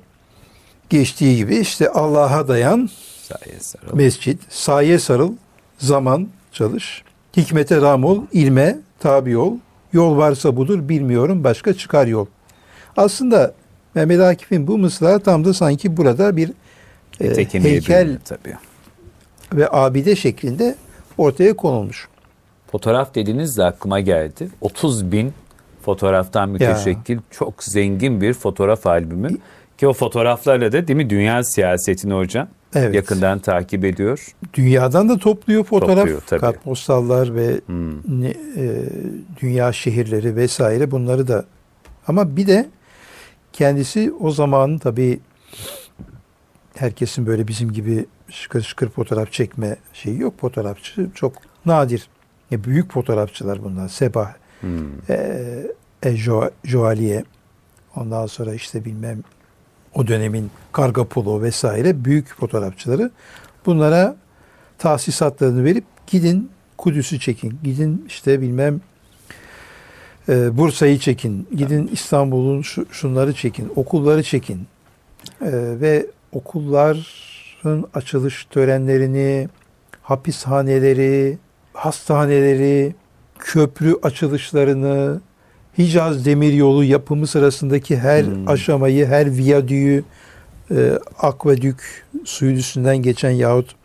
[0.89, 2.89] geçtiği gibi işte Allah'a dayan,
[3.21, 3.95] Saye sarıl.
[3.95, 5.33] mescit, saye sarıl,
[5.77, 7.03] zaman çalış,
[7.37, 9.53] hikmete ram ol, ilme tabi ol,
[9.93, 12.25] yol varsa budur bilmiyorum başka çıkar yol.
[12.97, 13.53] Aslında
[13.95, 16.51] Mehmet Akif'in bu mısra tam da sanki burada bir
[17.21, 18.55] e, heykel tabii.
[19.53, 20.75] ve abide şeklinde
[21.17, 22.07] ortaya konulmuş.
[22.77, 24.49] Fotoğraf dediğiniz de aklıma geldi.
[24.61, 25.33] 30 bin
[25.81, 29.29] fotoğraftan müteşekkil çok zengin bir fotoğraf albümü.
[29.77, 32.95] Ki o fotoğraflarla da değil mi dünya siyasetini hocam Evet.
[32.95, 34.35] yakından takip ediyor.
[34.53, 36.41] Dünyadan da topluyor fotoğraf, Topluyor, tabii.
[36.41, 38.25] kartpostallar ve Hmm.
[38.25, 38.33] e,
[39.41, 41.45] dünya şehirleri vesaire bunları da
[42.07, 42.69] ama bir de
[43.53, 45.19] kendisi o zaman tabii
[46.75, 50.39] herkesin böyle bizim gibi şıkır şıkır fotoğraf çekme şeyi yok.
[50.39, 51.33] Fotoğrafçı çok
[51.65, 52.07] nadir.
[52.51, 53.89] Ya büyük fotoğrafçılar bunlar.
[53.89, 54.87] Sebah, Hmm.
[55.09, 55.13] e,
[56.03, 57.23] e, Jo- Joaliye,
[57.95, 59.23] ondan sonra işte bilmem
[59.93, 63.11] o dönemin Kargapolo vesaire büyük fotoğrafçıları
[63.65, 64.15] bunlara
[64.77, 68.81] tahsisatlarını verip gidin Kudüs'ü çekin, gidin işte bilmem
[70.29, 74.67] e, Bursa'yı çekin, gidin İstanbul'un şu, şunları çekin, okulları çekin
[75.41, 79.49] E, ve okulların açılış törenlerini,
[80.01, 81.37] hapishaneleri,
[81.77, 82.95] hastaneleri,
[83.39, 85.21] köprü açılışlarını,
[85.77, 88.47] Hicaz Demiryolu yapımı sırasındaki her Hmm.
[88.47, 90.03] aşamayı, her viyadüğü,
[90.71, 93.75] e, akvadük suyun üstünden geçen yahut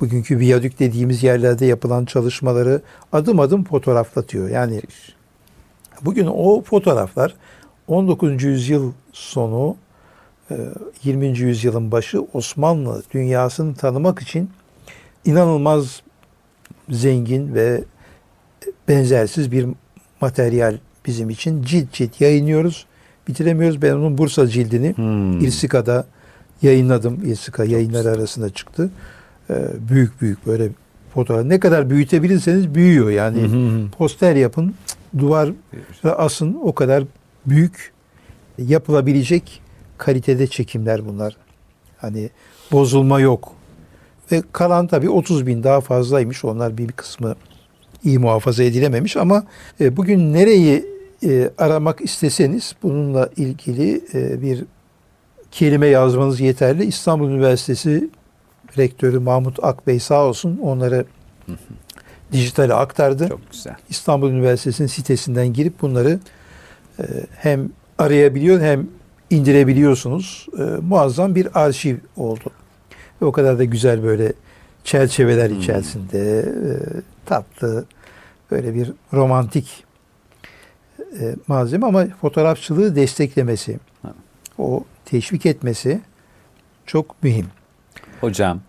[0.00, 4.48] bugünkü viyadük dediğimiz yerlerde yapılan çalışmaları adım adım fotoğraflatıyor.
[4.48, 4.80] Yani
[6.02, 7.34] bugün o fotoğraflar
[7.88, 8.42] 19.
[8.42, 9.76] yüzyıl sonu
[10.50, 10.56] e,
[11.04, 11.26] 20.
[11.38, 14.50] yüzyılın başı Osmanlı dünyasını tanımak için
[15.24, 16.02] inanılmaz
[16.90, 17.84] zengin ve
[18.88, 19.66] benzersiz bir
[20.20, 21.62] materyal bizim için.
[21.62, 22.86] Cilt cilt yayınlıyoruz.
[23.28, 23.82] Bitiremiyoruz.
[23.82, 25.40] Ben onun Bursa cildini Hmm.
[25.40, 26.06] İrsika'da
[26.62, 27.20] yayınladım.
[27.26, 28.90] İrsika yayınları arasında çıktı.
[29.50, 29.54] Ee,
[29.88, 30.68] büyük büyük böyle
[31.14, 31.44] fotoğraf.
[31.44, 33.10] Ne kadar büyütebilirseniz büyüyor.
[33.10, 33.90] Yani Hı hı hı.
[33.90, 34.74] poster yapın,
[35.18, 35.50] duvar
[36.04, 37.04] asın o kadar
[37.46, 37.92] büyük
[38.58, 39.60] yapılabilecek
[39.98, 41.36] kalitede çekimler bunlar.
[41.98, 42.30] Hani
[42.72, 43.52] bozulma yok.
[44.32, 46.44] Ve kalan tabii 30 bin daha fazlaymış.
[46.44, 47.34] Onlar bir kısmı
[48.04, 49.44] iyi muhafaza edilememiş ama
[49.80, 50.86] e, bugün nereyi
[51.24, 54.64] e, aramak isteseniz bununla ilgili e, bir
[55.50, 56.84] kelime yazmanız yeterli.
[56.84, 58.10] İstanbul Üniversitesi
[58.78, 61.04] rektörü Mahmut Akbey sağ olsun onları
[62.32, 63.28] dijitale aktardı.
[63.28, 63.76] Çok güzel.
[63.88, 66.20] İstanbul Üniversitesi'nin sitesinden girip bunları
[67.36, 68.88] hem arayabiliyor hem
[69.30, 70.46] indirebiliyorsunuz.
[70.82, 72.50] Muazzam bir arşiv oldu.
[73.22, 74.32] Ve o kadar da güzel böyle
[74.84, 75.58] çerçeveler Hmm.
[75.60, 76.44] içerisinde e,
[77.26, 77.84] tatlı
[78.50, 79.84] böyle bir romantik
[81.20, 84.12] e, malzeme ama fotoğrafçılığı desteklemesi, Ha.
[84.58, 86.00] o teşvik etmesi
[86.86, 87.46] çok mühim.
[88.20, 88.60] Hocam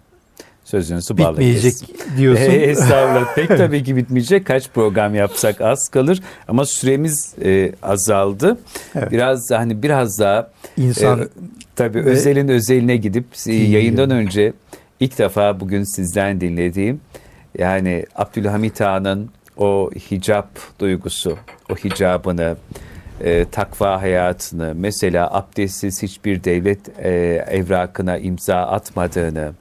[0.65, 1.73] sözünüzü bağlı Bitmeyecek
[2.17, 2.43] diyorsun.
[2.51, 3.35] E, Estağfurullah.
[3.35, 4.45] Pek tabii ki bitmeyecek.
[4.45, 6.21] Kaç program yapsak az kalır.
[6.47, 8.57] Ama süremiz e, azaldı.
[8.95, 9.11] Evet.
[9.11, 11.27] Biraz hani biraz daha İnsan e,
[11.75, 14.53] tabii ve- özelin özeline gidip yayından önce
[14.99, 17.01] ilk defa bugün sizden dinlediğim
[17.57, 20.47] yani Abdülhamit Han'ın o hicap
[20.79, 21.37] duygusu,
[21.71, 22.55] o hicabını,
[23.23, 27.09] e, takva hayatını, mesela abdestsiz hiçbir devlet e,
[27.49, 29.51] evrakına imza atmadığını,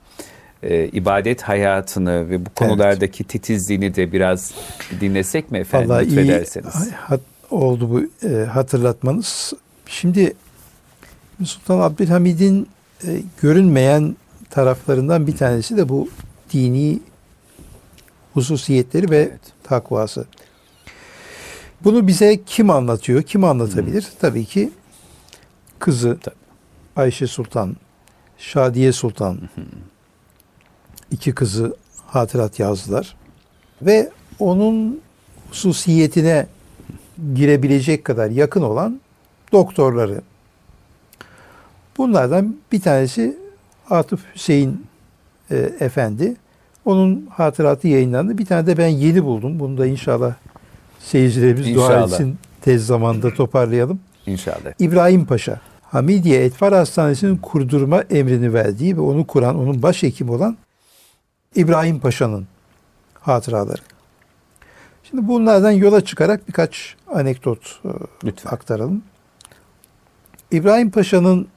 [0.65, 4.55] e, ibadet hayatını ve bu konulardaki titizliğini de biraz
[5.01, 6.93] dinlesek mi efendim Vallahi iyi lütfederseniz?
[6.93, 9.53] hat- oldu bu e, hatırlatmanız.
[9.87, 10.35] Şimdi
[11.45, 12.69] Sultan Abdülhamid'in
[13.07, 14.17] e, görünmeyen
[14.51, 16.09] taraflarından bir tanesi de bu
[16.53, 17.01] dini
[18.35, 19.41] hususiyetleri ve Evet.
[19.63, 20.25] takvası.
[21.85, 23.23] Bunu bize kim anlatıyor?
[23.23, 24.07] Kim anlatabilir?
[24.21, 24.71] Tabii ki
[25.79, 26.35] kızı Tabii.
[26.97, 27.77] Ayşe Sultan,
[28.39, 29.39] Şadiye Sultan
[31.15, 33.17] iki kızı hatırat yazdılar.
[33.83, 35.01] Ve onun
[35.51, 36.47] hususiyetine
[37.35, 39.01] girebilecek kadar yakın olan
[39.53, 40.21] doktorları.
[41.99, 43.39] Bunlardan bir tanesi
[43.91, 44.87] Atıf Hüseyin
[45.51, 46.37] e, Efendi.
[46.85, 48.39] Onun hatıratı yayınlandı.
[48.39, 49.61] Bir tane de ben yeni buldum.
[49.61, 50.35] Bunu da inşallah
[51.01, 52.09] seyircilerimiz dua İnşallah.
[52.09, 52.39] etsin.
[52.63, 54.01] Tez zamanda toparlayalım.
[54.27, 54.73] İnşallah.
[54.81, 60.57] İbrahim Paşa, Hamidiye Etfar Hastanesi'nin kurdurma emrini verdiği ve onu kuran, onun başhekimi olan
[61.55, 62.47] İbrahim Paşa'nın
[63.21, 63.83] hatıraları.
[65.05, 67.89] Şimdi bunlardan yola çıkarak birkaç anekdot e,
[68.25, 68.51] Lütfen.
[68.51, 69.03] aktaralım.
[70.51, 71.49] İbrahim Paşa'nın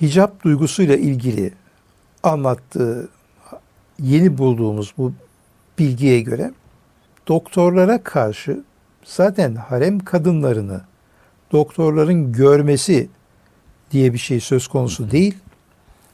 [0.00, 1.52] hicap duygusuyla ilgili
[2.22, 3.08] anlattığı
[3.98, 5.12] yeni bulduğumuz bu
[5.78, 6.52] bilgiye göre
[7.28, 8.64] doktorlara karşı
[9.04, 10.80] zaten harem kadınlarını
[11.52, 13.08] doktorların görmesi
[13.90, 15.34] diye bir şey söz konusu değil.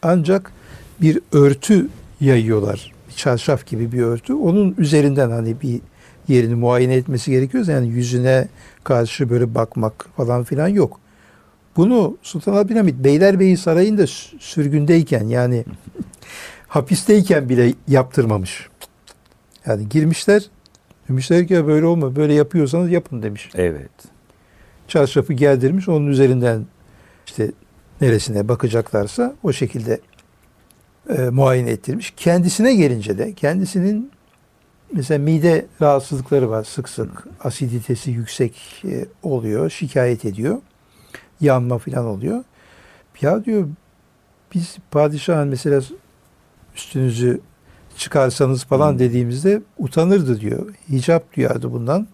[0.03, 0.53] Ancak
[1.01, 1.89] bir örtü
[2.20, 2.93] yayıyorlar.
[3.17, 4.35] Çarşaf gibi bir örtü.
[4.35, 5.81] Onun üzerinden hani bir
[6.29, 7.67] yerini muayene etmesi gerekiyor.
[7.67, 8.49] Yani yüzüne
[8.85, 11.01] karşı böyle bakmak falan filan yok.
[11.77, 15.65] Bunu Sultan Abdülhamit Beylerbeyi Sarayı'nda sü- sürgündeyken yani
[16.69, 18.69] hapisteyken bile yaptırmamış.
[19.67, 20.43] Yani girmişler
[21.09, 23.91] demişler ki "Ya böyle olma böyle yapıyorsanız yapın demiş Evet.
[24.89, 25.89] çarşafı gerdirmiş.
[25.89, 26.67] Onun üzerinden
[27.27, 27.53] işte
[28.01, 30.01] neresine bakacaklarsa o şekilde
[31.09, 32.12] e, muayene ettirmiş.
[32.16, 34.11] Kendisine gelince de kendisinin
[34.92, 37.26] mesela mide rahatsızlıkları var sık sık.
[37.40, 39.70] Asiditesi yüksek e, oluyor.
[39.70, 40.59] Şikayet ediyor.
[41.40, 42.44] Yanma falan oluyor.
[43.20, 43.68] Ya diyor
[44.55, 45.80] biz padişahın mesela
[46.76, 47.40] üstünüzü
[47.96, 50.74] çıkarsanız falan dediğimizde utanırdı diyor.
[50.90, 52.07] Hicap duyardı bundan.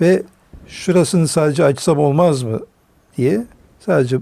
[0.00, 0.22] Ve
[0.66, 2.60] şurasını sadece açsam olmaz mı
[3.16, 3.46] diye
[3.80, 4.16] sadece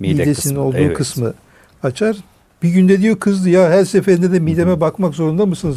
[0.00, 0.96] Mide midesinin kısmı, olduğu evet.
[0.96, 1.34] kısmı
[1.82, 2.16] açar.
[2.62, 5.76] Bir günde diyor kızdı ya her seferinde de mideme bakmak zorunda mısınız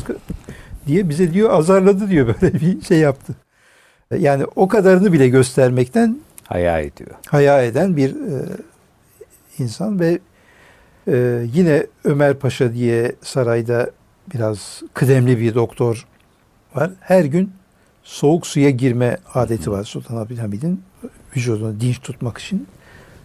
[0.87, 3.35] diye bize diyor azarladı diyor böyle bir şey yaptı.
[4.17, 7.11] Yani o kadarını bile göstermekten Hayal ediyor.
[7.27, 8.45] haya eden bir e,
[9.57, 10.19] insan ve
[11.07, 13.91] e, yine Ömer Paşa diye sarayda
[14.33, 16.07] biraz kıdemli bir doktor
[16.75, 16.91] var.
[16.99, 17.51] Her gün
[18.03, 20.83] soğuk suya girme adeti var Sultan Abdülhamid'in
[21.35, 22.67] vücudunu dinç tutmak için.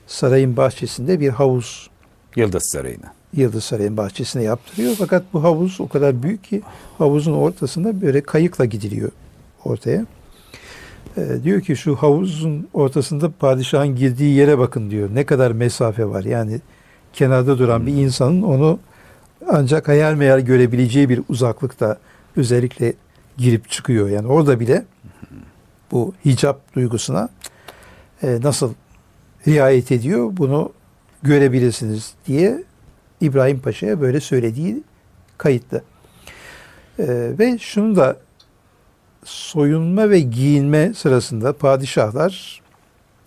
[0.06, 1.90] Sarayın bahçesinde bir havuz
[2.36, 3.12] Yıldız Sarayı'na.
[3.36, 4.94] Yıldız Sarayı'nın bahçesine yaptırıyor.
[4.98, 6.62] Fakat bu havuz o kadar büyük ki
[6.98, 9.10] havuzun ortasında böyle kayıkla gidiliyor
[9.64, 10.06] ortaya.
[11.16, 15.10] Ee, diyor ki şu havuzun ortasında padişahın girdiği yere bakın diyor.
[15.14, 16.24] Ne kadar mesafe var.
[16.24, 16.60] Yani
[17.12, 18.78] kenarda duran bir insanın onu
[19.48, 21.98] ancak hayal meyal görebileceği bir uzaklıkta
[22.36, 22.92] özellikle
[23.36, 24.08] girip çıkıyor.
[24.08, 24.84] Yani orada bile
[25.92, 27.28] bu hicap duygusuna
[28.22, 28.74] e, nasıl
[29.46, 30.72] riayet ediyor bunu
[31.22, 32.64] görebilirsiniz diye
[33.20, 34.82] İbrahim Paşa'ya böyle söylediği
[35.38, 35.82] kayıtlı.
[36.98, 37.04] Ee,
[37.38, 38.16] ve şunu da
[39.24, 42.62] soyunma ve giyinme sırasında padişahlar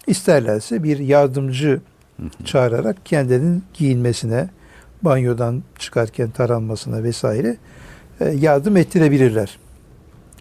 [0.07, 1.81] isterlerse bir yardımcı
[2.45, 4.49] çağırarak kendinin giyinmesine,
[5.01, 7.57] banyodan çıkarken taranmasına vesaire
[8.19, 9.59] e, yardım ettirebilirler.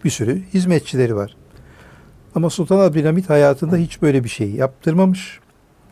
[0.05, 1.36] Bir sürü hizmetçileri var.
[2.34, 5.40] Ama Sultan Abdülhamit hayatında hiç böyle bir şey yaptırmamış.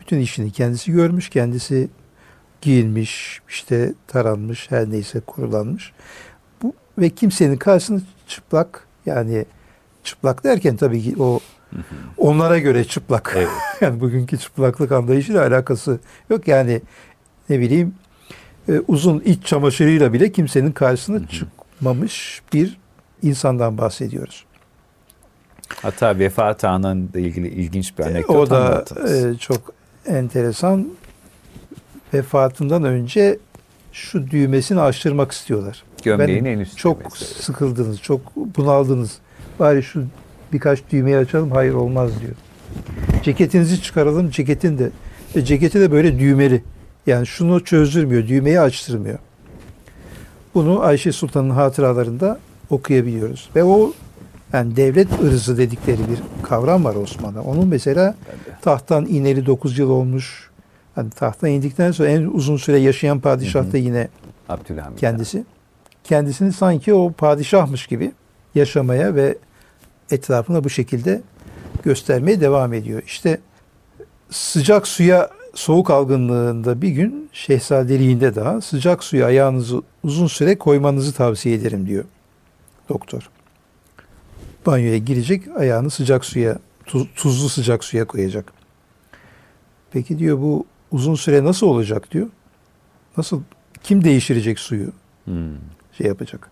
[0.01, 1.89] Bütün işini kendisi görmüş, kendisi
[2.65, 5.93] giyinmiş, işte taranmış, her neyse kurulanmış.
[6.61, 9.45] Bu ve kimsenin karşısında çıplak yani
[10.03, 11.39] çıplak derken tabii ki o
[12.17, 13.33] onlara göre çıplak.
[13.37, 13.47] Evet.
[13.81, 15.99] yani bugünkü çıplaklık anlayışıyla alakası
[16.29, 16.47] yok.
[16.47, 16.81] Yani
[17.49, 17.95] ne bileyim
[18.69, 22.77] e, uzun iç çamaşırıyla bile kimsenin karşısına çıkmamış bir
[23.21, 24.45] insandan bahsediyoruz.
[25.81, 29.25] Hatta vefat anıyla ilgili ilginç bir anekdot o da anlattınız.
[29.25, 29.73] e, çok
[30.05, 30.87] enteresan.
[32.13, 33.39] Vefatından önce
[33.93, 35.83] şu düğmesini açtırmak istiyorlar.
[36.03, 37.25] Gömleğin ben en üst Çok düğmesi.
[37.43, 39.17] sıkıldınız, çok bunaldınız.
[39.59, 40.03] Bari şu
[40.53, 41.51] birkaç düğmeyi açalım.
[41.51, 42.33] Hayır olmaz diyor.
[43.23, 44.29] Ceketinizi çıkaralım.
[44.29, 44.89] Ceketin de
[45.35, 46.63] ve ceketi de böyle düğmeli.
[47.07, 49.19] Yani şunu çözdürmüyor, düğmeyi açtırmıyor.
[50.55, 52.39] Bunu Ayşe Sultan'ın hatıralarında
[52.69, 53.49] okuyabiliyoruz.
[53.55, 53.93] Ve o
[54.53, 57.41] yani devlet ırzı dedikleri bir kavram var Osmanlı'da.
[57.41, 58.15] Onun mesela
[58.61, 60.49] tahttan ineli 9 yıl olmuş.
[60.95, 64.07] Hani tahttan indikten sonra en uzun süre yaşayan padişah da yine
[64.49, 64.99] Abdülhamit.
[64.99, 65.43] kendisi.
[66.03, 68.11] kendisini sanki o padişahmış gibi
[68.55, 69.37] yaşamaya ve
[70.11, 71.21] etrafına bu şekilde
[71.83, 73.03] göstermeye devam ediyor.
[73.05, 73.39] İşte
[74.29, 81.55] sıcak suya soğuk algınlığında bir gün şehzadeliğinde daha sıcak suya ayağınızı uzun süre koymanızı tavsiye
[81.55, 82.03] ederim diyor
[82.89, 83.29] doktor.
[84.65, 88.53] Banyoya girecek ayağını sıcak suya tuz- tuzlu sıcak suya koyacak.
[89.91, 90.65] Peki diyor bu
[90.95, 92.27] uzun süre nasıl olacak diyor.
[93.17, 93.41] Nasıl
[93.83, 94.91] kim değiştirecek suyu
[95.25, 95.57] Hmm.
[95.97, 96.49] şey yapacak.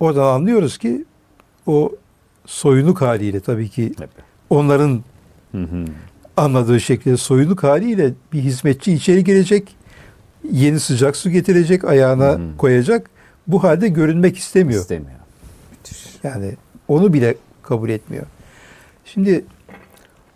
[0.00, 1.04] Oradan anlıyoruz ki
[1.66, 1.92] o
[2.46, 3.92] soyunuk haliyle tabii ki
[4.50, 5.02] onların
[5.52, 5.84] Hı hı.
[6.36, 9.76] anladığı şekilde soyunuk haliyle bir hizmetçi içeri girecek,
[10.52, 12.56] yeni sıcak su getirecek, ayağına Hı hı.
[12.58, 13.10] koyacak.
[13.46, 14.80] Bu halde görünmek istemiyor.
[14.80, 15.18] İstemiyor.
[15.70, 16.06] Müthiş.
[16.22, 16.54] Yani
[16.88, 18.26] onu bile kabul etmiyor.
[19.04, 19.44] Şimdi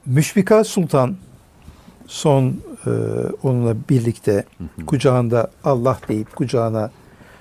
[0.06, 1.16] Müşfika Sultan
[2.08, 2.56] son
[2.86, 2.90] e,
[3.42, 4.44] onunla birlikte
[4.86, 6.90] kucağında Allah deyip kucağına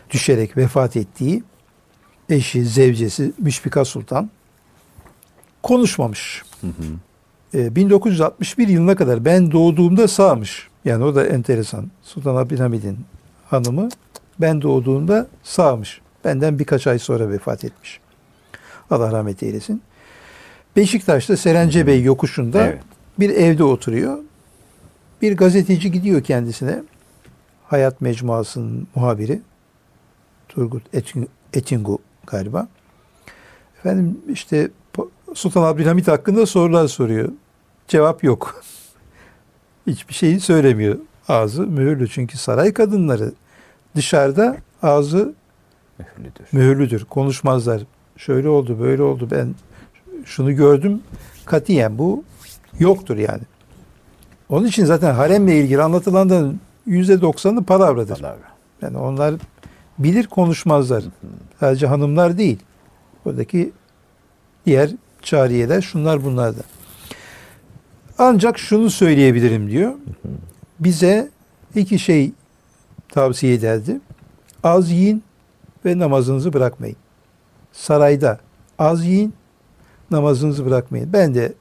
[0.09, 1.43] düşerek vefat ettiği
[2.29, 4.29] eşi, zevcesi Müşfika Sultan
[5.63, 6.43] konuşmamış.
[6.61, 7.59] Hı hı.
[7.59, 10.67] E, 1961 yılına kadar ben doğduğumda sağmış.
[10.85, 11.91] Yani o da enteresan.
[12.03, 12.97] Sultan Abdülhamid'in
[13.49, 13.89] hanımı
[14.39, 16.01] ben doğduğumda sağmış.
[16.25, 17.99] Benden birkaç ay sonra vefat etmiş.
[18.89, 19.81] Allah rahmet eylesin.
[20.75, 22.81] Beşiktaş'ta Serence Bey yokuşunda Evet.
[23.19, 24.17] bir evde oturuyor.
[25.21, 26.83] Bir gazeteci gidiyor kendisine.
[27.65, 29.41] Hayat Mecmuası'nın muhabiri.
[30.49, 32.67] Turgut Etin- Etingu galiba.
[33.79, 34.69] Efendim işte
[35.33, 37.29] Sultan Abdülhamit hakkında sorular soruyor.
[37.87, 38.61] Cevap yok.
[39.87, 40.97] Hiçbir şeyi söylemiyor.
[41.27, 43.33] Ağzı mühürlü çünkü saray kadınları
[43.95, 45.33] dışarıda ağzı
[45.99, 46.45] Mühürlüdür.
[46.51, 47.05] mühürlüdür.
[47.05, 47.81] Konuşmazlar.
[48.17, 49.27] Şöyle oldu, böyle oldu.
[49.31, 49.55] Ben
[50.25, 51.01] şunu gördüm.
[51.45, 52.23] Katiyen bu
[52.79, 53.41] yoktur yani.
[54.49, 58.19] Onun için zaten haremle ilgili anlatılanların yüzde doksanı palavradır.
[58.19, 58.51] Palavra.
[58.81, 59.35] Yani onlar
[59.99, 61.03] bilir konuşmazlar.
[61.59, 62.59] Sadece hanımlar değil.
[63.25, 63.71] Oradaki
[64.65, 64.91] diğer
[65.21, 66.61] cariyeler şunlar bunlar da.
[68.17, 69.93] Ancak şunu söyleyebilirim diyor.
[70.79, 71.29] Bize
[71.75, 72.31] iki şey
[73.09, 73.99] tavsiye ederdi.
[74.63, 75.23] Az yiyin
[75.85, 76.97] ve namazınızı bırakmayın.
[77.71, 78.39] Sarayda
[78.79, 79.33] az yiyin,
[80.11, 81.13] namazınızı bırakmayın.
[81.13, 81.53] Ben de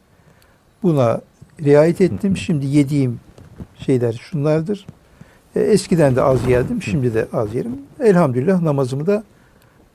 [0.82, 1.20] buna
[1.62, 2.36] riayet ettim.
[2.36, 3.20] Şimdi yediğim
[3.78, 4.86] şeyler şunlardır.
[5.56, 7.78] E, eskiden de az yerdim, şimdi de az yerim.
[8.00, 9.24] Elhamdülillah namazımı da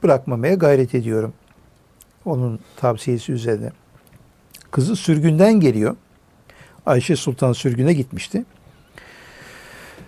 [0.04, 1.34] bırakmamaya gayret ediyorum.
[2.26, 3.72] Onun tavsiyesi üzerine.
[4.72, 5.96] Kızı sürgünden geliyor.
[6.86, 8.46] Ayşe Sultan sürgüne gitmişti.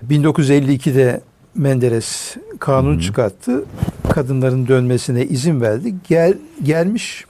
[0.10, 1.22] 1952'de
[1.56, 3.66] Menderes kanun çıkarttı.
[4.10, 5.96] Kadınların dönmesine izin verdi.
[6.08, 7.26] Gel gelmiş.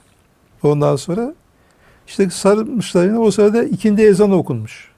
[0.62, 1.34] Ondan sonra
[2.06, 3.04] işte sarılmışlar.
[3.06, 3.18] yine.
[3.18, 4.88] O sırada ikindi ezan okunmuş.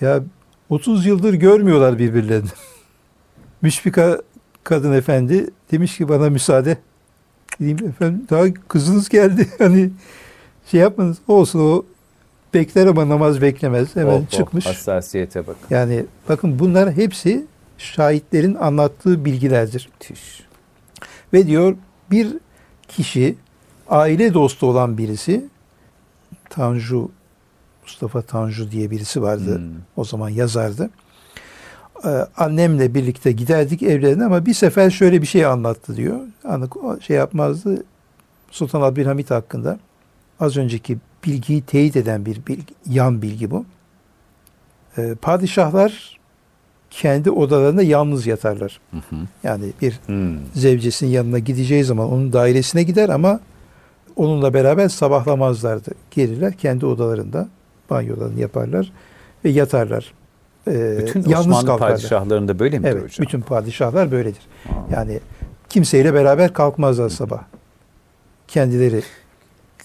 [0.00, 0.20] Ya
[0.68, 2.48] 30 yıldır görmüyorlar birbirlerini.
[3.62, 4.20] Müşfika
[4.64, 6.76] kadın efendi demiş ki bana müsaade.
[7.58, 9.48] Diyeyim efendim daha kızınız geldi.
[9.58, 9.90] Hani
[10.70, 11.84] şey yapmanız olsun o
[12.54, 13.96] bekler ama namaz beklemez.
[13.96, 14.66] Hemen Oh, oh, çıkmış.
[14.66, 15.60] hassasiyete bakın.
[15.70, 17.44] Yani bakın bunlar hepsi
[17.78, 19.88] şahitlerin anlattığı bilgilerdir.
[19.92, 20.40] Müthiş.
[21.32, 21.76] Ve diyor
[22.10, 22.28] bir
[22.88, 23.36] kişi
[23.88, 25.44] aile dostu olan birisi
[26.50, 27.08] Tanju
[27.82, 29.56] Mustafa Tanju diye birisi vardı.
[29.58, 29.64] Hmm.
[29.96, 30.90] O zaman yazardı.
[32.04, 36.20] Ee, annemle birlikte giderdik evlerine ama bir sefer şöyle bir şey anlattı diyor.
[36.42, 37.84] Hani o şey yapmazdı.
[38.50, 39.78] Sultan Abdülhamit hakkında
[40.40, 43.64] az önceki bilgiyi teyit eden bir bilgi, yan bilgi bu.
[44.98, 46.20] Ee, padişahlar
[46.90, 48.80] kendi odalarında yalnız yatarlar.
[48.90, 49.16] Hı hı.
[49.42, 50.38] Yani bir Hmm.
[50.54, 53.40] zevcesinin yanına gideceği zaman onun dairesine gider ama
[54.16, 55.90] onunla beraber sabahlamazlardı.
[56.10, 57.48] Gelirler kendi odalarında
[57.90, 58.92] banyolarını yaparlar
[59.44, 60.12] ve yatarlar.
[60.68, 61.96] Ee, Bütün yalnız Osmanlı kalkarlar.
[61.96, 63.26] padişahlarında böyle midir Evet, hocam?
[63.26, 64.42] bütün padişahlar böyledir.
[64.68, 64.72] Aa.
[64.92, 65.20] Yani
[65.68, 67.42] kimseyle beraber kalkmazlar sabah.
[68.48, 69.02] Kendileri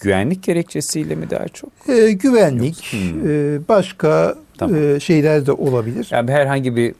[0.02, 1.70] Güvenlik gerekçesiyle mi daha çok?
[1.90, 3.02] e, güvenlik, Yok.
[3.04, 3.30] Hmm.
[3.30, 4.76] e, başka Tamam.
[4.96, 6.08] e, şeyler de olabilir.
[6.12, 6.96] Yani herhangi bir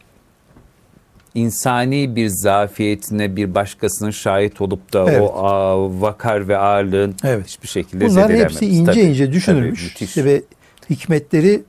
[1.36, 5.22] insani bir zafiyetine bir başkasının şahit olup da Evet.
[5.22, 7.48] o aa, vakar ve ağırlığın Evet.
[7.48, 10.18] hiçbir şekilde Bunlar hepsi ince Tabii, ince düşünülmüş tabii, müthiş.
[10.18, 10.42] Ve
[10.90, 11.64] hikmetleri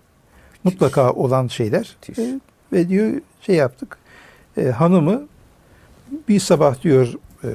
[0.65, 1.97] mutlaka olan şeyler.
[2.09, 2.19] Müthiş.
[2.25, 2.41] E,
[2.73, 3.99] ve diyor şey yaptık.
[4.57, 5.23] E, hanımı
[6.29, 7.13] bir sabah diyor
[7.45, 7.49] e,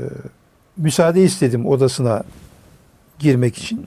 [0.78, 2.24] müsaade istedim odasına
[3.20, 3.86] girmek için.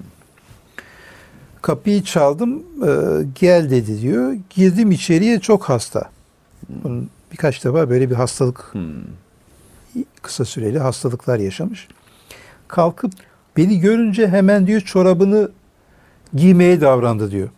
[1.63, 2.63] Kapıyı çaldım.
[2.83, 2.91] e,
[3.41, 4.37] gel dedi diyor.
[4.51, 6.11] Girdim içeriye çok hasta.
[6.69, 8.93] Bunun birkaç defa böyle bir hastalık Hmm.
[10.23, 11.89] kısa süreli hastalıklar yaşamış.
[12.69, 13.13] Kalkıp
[13.57, 15.51] beni görünce hemen diyor çorabını
[16.35, 17.49] giymeye davrandı diyor.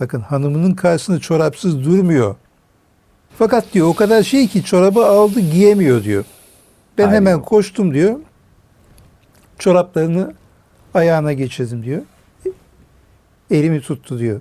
[0.00, 2.34] Bakın hanımının karşısında çorapsız durmuyor.
[3.38, 6.24] Fakat diyor o kadar şey ki çorabı aldı giyemiyor diyor.
[6.98, 7.16] Ben Hayır.
[7.16, 8.20] hemen koştum diyor.
[9.58, 10.34] Çoraplarını
[10.94, 12.02] ayağına geçirdim diyor.
[13.50, 14.40] Elimi tuttu diyor.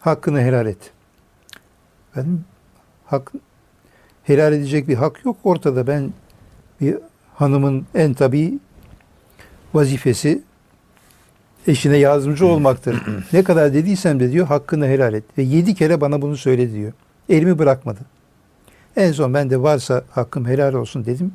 [0.00, 0.90] Hakkını helal et.
[2.16, 2.44] Benim
[3.06, 3.32] hak
[4.26, 5.86] helal edecek bir hak yok ortada.
[5.86, 6.12] Ben
[6.80, 6.96] bir
[7.34, 8.58] hanımın en tabii
[9.74, 10.42] vazifesi
[11.66, 13.02] eşine yardımcı olmaktır.
[13.32, 15.24] ne kadar dediysem de diyor hakkını helal et.
[15.38, 16.92] Ve yedi kere bana bunu söyledi diyor.
[17.28, 18.00] Elimi bırakmadı.
[18.96, 21.32] En son ben de varsa hakkım helal olsun dedim.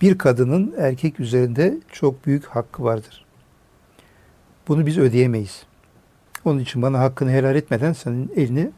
[0.00, 3.24] Bir kadının erkek üzerinde çok büyük hakkı vardır.
[4.68, 5.62] Bunu biz ödeyemeyiz.
[6.44, 8.70] Onun için bana hakkını helal etmeden senin elini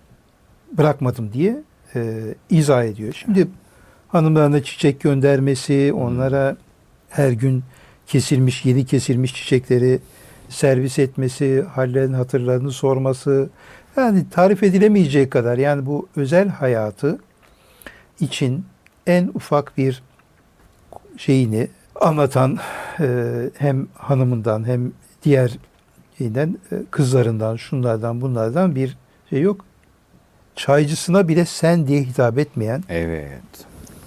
[0.79, 1.63] bırakmadım diye
[1.97, 3.13] e, izah ediyor.
[3.15, 3.49] Şimdi
[4.09, 6.57] hanımlarına çiçek göndermesi, onlara
[7.11, 7.65] her gün
[8.07, 10.01] kesilmiş, yeni kesilmiş çiçekleri
[10.49, 13.51] servis etmesi, hallerini, hatırlarını sorması,
[13.97, 17.19] yani tarif edilemeyecek kadar yani bu özel hayatı
[18.21, 18.65] için
[19.07, 20.03] en ufak bir
[21.17, 21.69] şeyini
[22.01, 22.59] anlatan
[23.01, 24.93] e, hem hanımından hem
[25.25, 25.59] diğer
[26.19, 28.97] şeyden e, kızlarından, şunlardan, bunlardan bir
[29.31, 29.65] şey yok.
[30.57, 33.43] Çaycısına bile sen diye hitap etmeyen Evet.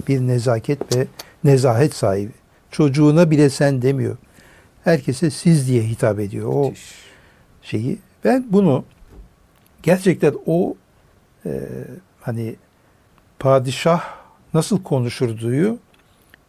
[0.08, 1.08] bir nezaket ve
[1.43, 2.32] nezahet sahibi.
[2.72, 4.18] Çocuğuna bile sen demiyor.
[4.84, 6.50] Herkese siz diye hitap ediyor.
[6.54, 6.93] O Müthiş.
[7.62, 7.98] şeyi.
[8.24, 8.86] Ben bunu
[9.84, 10.76] gerçekten o
[11.46, 11.60] e,
[12.22, 12.56] hani
[13.39, 14.04] padişah
[14.54, 15.78] nasıl konuşurduyu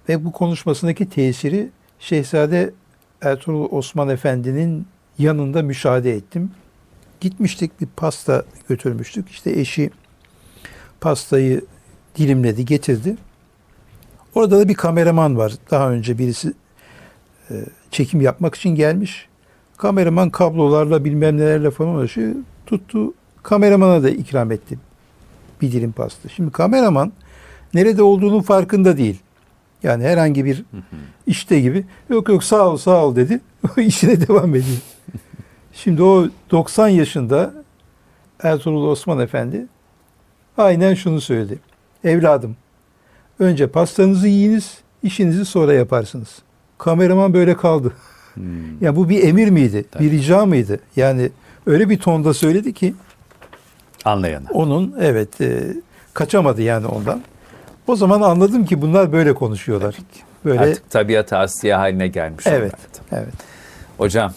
[0.09, 1.69] ve bu konuşmasındaki tesiri
[2.01, 2.71] Şehzade
[3.23, 4.87] Ertuğrul Osman Efendi'nin
[5.19, 6.51] yanında müşahede ettim.
[7.21, 9.29] Gitmiştik bir pasta götürmüştük.
[9.31, 9.91] İşte eşi
[11.01, 11.61] pastayı
[12.17, 13.17] dilimledi, getirdi.
[14.35, 15.53] Orada da bir kameraman var.
[15.71, 16.53] Daha önce birisi
[17.51, 17.55] e,
[17.91, 19.29] çekim yapmak için gelmiş.
[19.77, 22.35] Kameraman kablolarla bilmem nelerle falan uğraşıyor.
[22.67, 24.79] Tuttu kameramana da ikram etti
[25.63, 26.29] bir dilim pasta.
[26.29, 27.13] Şimdi kameraman
[27.75, 29.19] nerede olduğunun farkında değil.
[29.83, 30.65] Yani herhangi bir
[31.27, 33.41] işte gibi yok yok sağ ol sağ ol dedi.
[33.77, 34.79] İşine devam ediyor.
[35.77, 37.55] Şimdi o 90 yaşında
[38.43, 39.67] Ertuğrul Osman Efendi
[40.59, 41.59] aynen şunu söyledi.
[42.05, 42.57] Evladım
[43.39, 46.29] önce pastanızı yiyiniz işinizi sonra yaparsınız.
[46.79, 47.93] Kameraman böyle kaldı.
[48.35, 48.45] Hmm.
[48.81, 49.85] Ya bu bir emir miydi?
[49.91, 50.05] Tabii.
[50.05, 50.81] Bir rica mıydı?
[50.97, 51.31] Yani
[51.67, 52.95] öyle bir tonda söyledi ki
[54.05, 54.49] Anlayana.
[54.53, 55.63] onun evet e,
[56.15, 57.23] kaçamadı yani ondan.
[57.87, 59.97] O zaman anladım ki bunlar böyle konuşuyorlar.
[60.45, 62.47] Böyle Artık tabiat asiye haline gelmiş.
[62.47, 62.75] evet.
[63.13, 63.35] Evet.
[63.99, 64.33] Hocam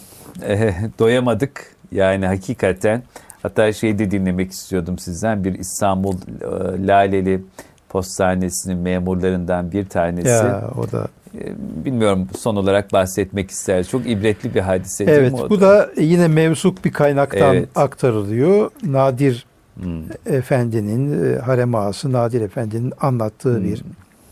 [0.46, 1.76] eh, doyamadık.
[1.92, 3.02] Yani hakikaten
[3.42, 5.44] hatta şeyi de dinlemek istiyordum sizden.
[5.44, 7.42] Bir İstanbul eh, Laleli
[7.88, 10.28] Postanesi'nin memurlarından bir tanesi.
[10.28, 11.52] Ya o da eh,
[11.84, 13.84] Bilmiyorum son olarak bahsetmek ister.
[13.84, 17.68] Çok ibretli bir hadise değil Evet mi bu da yine mevsuk bir kaynaktan Evet.
[17.74, 18.70] aktarılıyor.
[18.84, 20.02] Nadir Hmm.
[20.26, 23.64] Efendi'nin, e, harem ağası Nadir Efendi'nin anlattığı Hmm.
[23.64, 23.82] bir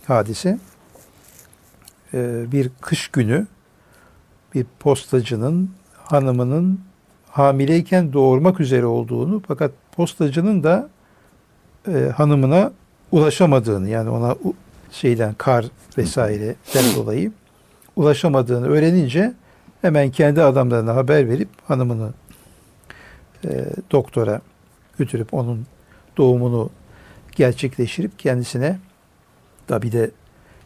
[0.07, 0.59] hadise.
[2.15, 3.47] E, bir kış günü
[4.55, 5.71] bir postacının
[6.11, 6.81] hanımının
[7.31, 10.89] hamileyken doğurmak üzere olduğunu fakat postacının da
[11.89, 12.73] e, hanımına
[13.13, 14.37] ulaşamadığını yani ona
[14.93, 15.67] şeyden kar
[15.99, 17.33] vesaireden dolayı
[17.97, 19.33] ulaşamadığını öğrenince
[19.83, 22.11] hemen kendi adamlarına haber verip hanımını
[23.45, 24.41] e, doktora
[24.99, 25.67] götürüp onun
[26.17, 26.71] doğumunu
[27.37, 28.79] gerçekleştirip kendisine
[29.67, 30.11] tabi de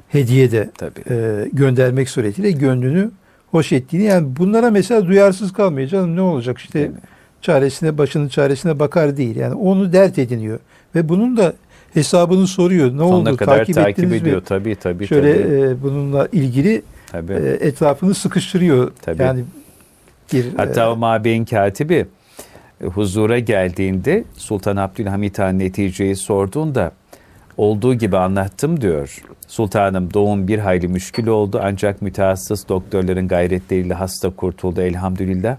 [0.08, 1.00] hediye de Tabii.
[1.10, 3.10] e, göndermek suretiyle gönlünü
[3.52, 6.90] hoş ettiğini yani bunlara mesela duyarsız kalmıyor canım ne olacak işte
[7.42, 10.58] çaresine başının çaresine bakar değil yani onu dert ediniyor
[10.94, 11.52] ve bunun da
[11.94, 14.36] hesabını soruyor ne Sonuna oldu kadar takip, takip, ediyor.
[14.36, 15.06] mi Tabii tabii.
[15.06, 15.54] şöyle tabii.
[15.54, 16.82] e, bununla ilgili
[17.12, 17.32] tabii.
[17.32, 19.22] e, etrafını sıkıştırıyor Tabii.
[19.22, 19.44] yani
[20.32, 22.06] bir Hatta e, o Mabeyin katibi
[22.84, 26.92] e, huzura geldiğinde Sultan Abdülhamit Han neticeyi sorduğunda
[27.56, 29.22] olduğu gibi anlattım diyor.
[29.48, 35.56] Sultanım doğum bir hayli müşkül oldu ancak mütehassıs doktorların gayretleriyle hasta kurtuldu elhamdülillah.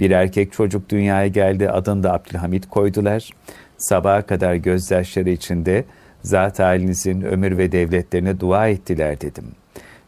[0.00, 3.30] Bir erkek çocuk dünyaya geldi adını da Abdülhamit koydular.
[3.78, 5.84] Sabaha kadar gözyaşları içinde
[6.22, 9.44] zat halinizin ömür ve devletlerine dua ettiler dedim.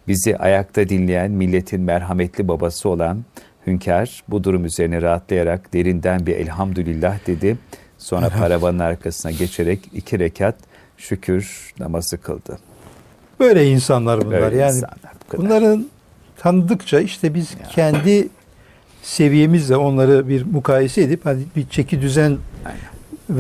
[0.09, 3.25] Bizi ayakta dinleyen milletin merhametli babası olan
[3.67, 7.57] Hünkar bu durum üzerine rahatlayarak derinden bir elhamdülillah dedi.
[7.99, 10.68] Sonra paravanın arkasına geçerek iki rekat
[10.99, 12.59] şükür namazı kıldı.
[13.41, 14.99] böyle insanlar bunlar Böyle yani insanlar
[15.33, 15.37] bu.
[15.37, 15.87] Bunların
[16.37, 18.29] tanıdıkça işte biz kendi
[19.03, 22.81] seviyemizle onları bir mukayese edip hani bir çeki düzen Aynen.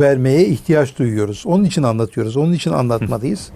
[0.00, 1.42] vermeye ihtiyaç duyuyoruz.
[1.46, 2.36] Onun için anlatıyoruz.
[2.36, 3.48] Onun için anlatmalıyız.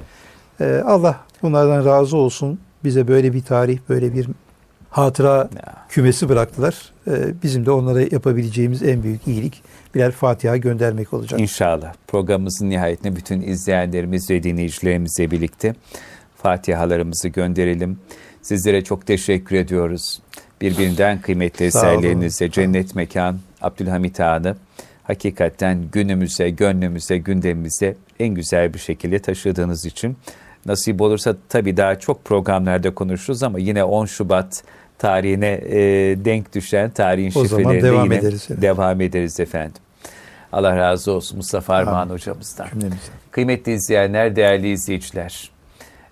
[0.60, 2.58] Ee, Allah bunlardan razı olsun.
[2.84, 4.26] Bize böyle bir tarih, böyle bir
[4.90, 5.74] hatıra Ya.
[5.88, 6.92] kümesi bıraktılar.
[7.06, 9.62] E, bizim de onlara yapabileceğimiz en büyük iyilik
[9.94, 11.40] birer Fatiha göndermek olacak.
[11.40, 15.74] İnşallah programımızın nihayetinde bütün izleyenlerimiz ve dinleyicilerimizle birlikte
[16.36, 17.98] Fatihalarımızı gönderelim.
[18.42, 20.20] Sizlere çok teşekkür ediyoruz.
[20.60, 24.56] Birbirinden kıymetli eserlerinize cennet mekan Abdülhamit Ağa'nı
[25.02, 30.16] hakikaten günümüze, gönlümüze, gündemimize en güzel bir şekilde taşıdığınız için.
[30.66, 34.64] Nasip olursa tabii daha çok programlarda konuşuruz ama yine 10 Şubat
[34.98, 35.78] tarihine e,
[36.24, 38.62] denk düşen tarihin O şifrelerine devam yine ederiz, evet.
[38.62, 39.82] devam ederiz efendim.
[40.52, 42.68] Allah razı olsun Mustafa Armağan hocamızdan.
[42.70, 43.12] Cümlemize.
[43.30, 45.50] Kıymetli izleyenler, değerli izleyiciler.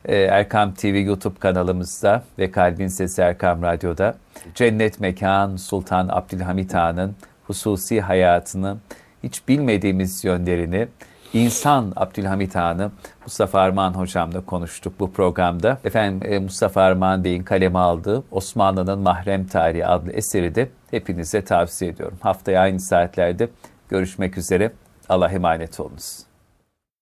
[0.04, 4.16] Ee, Erkam TV YouTube kanalımızda ve Kalbin Sesi Erkam Radyo'da
[4.54, 7.16] Cennet Mekan Sultan Abdülhamit Han'ın
[7.46, 8.76] hususi hayatını,
[9.22, 10.88] hiç bilmediğimiz yönlerini,
[11.32, 12.90] insan Abdülhamit Han'ı
[13.26, 15.78] Mustafa Armağan hocamla konuştuk bu programda.
[15.84, 21.90] Efendim e, Mustafa Armağan Bey'in kaleme aldığı Osmanlı'nın Mahrem Tarihi adlı eseri de hepinize tavsiye
[21.90, 22.18] ediyorum.
[22.20, 23.48] Haftaya aynı saatlerde
[23.88, 24.72] görüşmek üzere.
[25.08, 26.29] Allah emanet olunuz.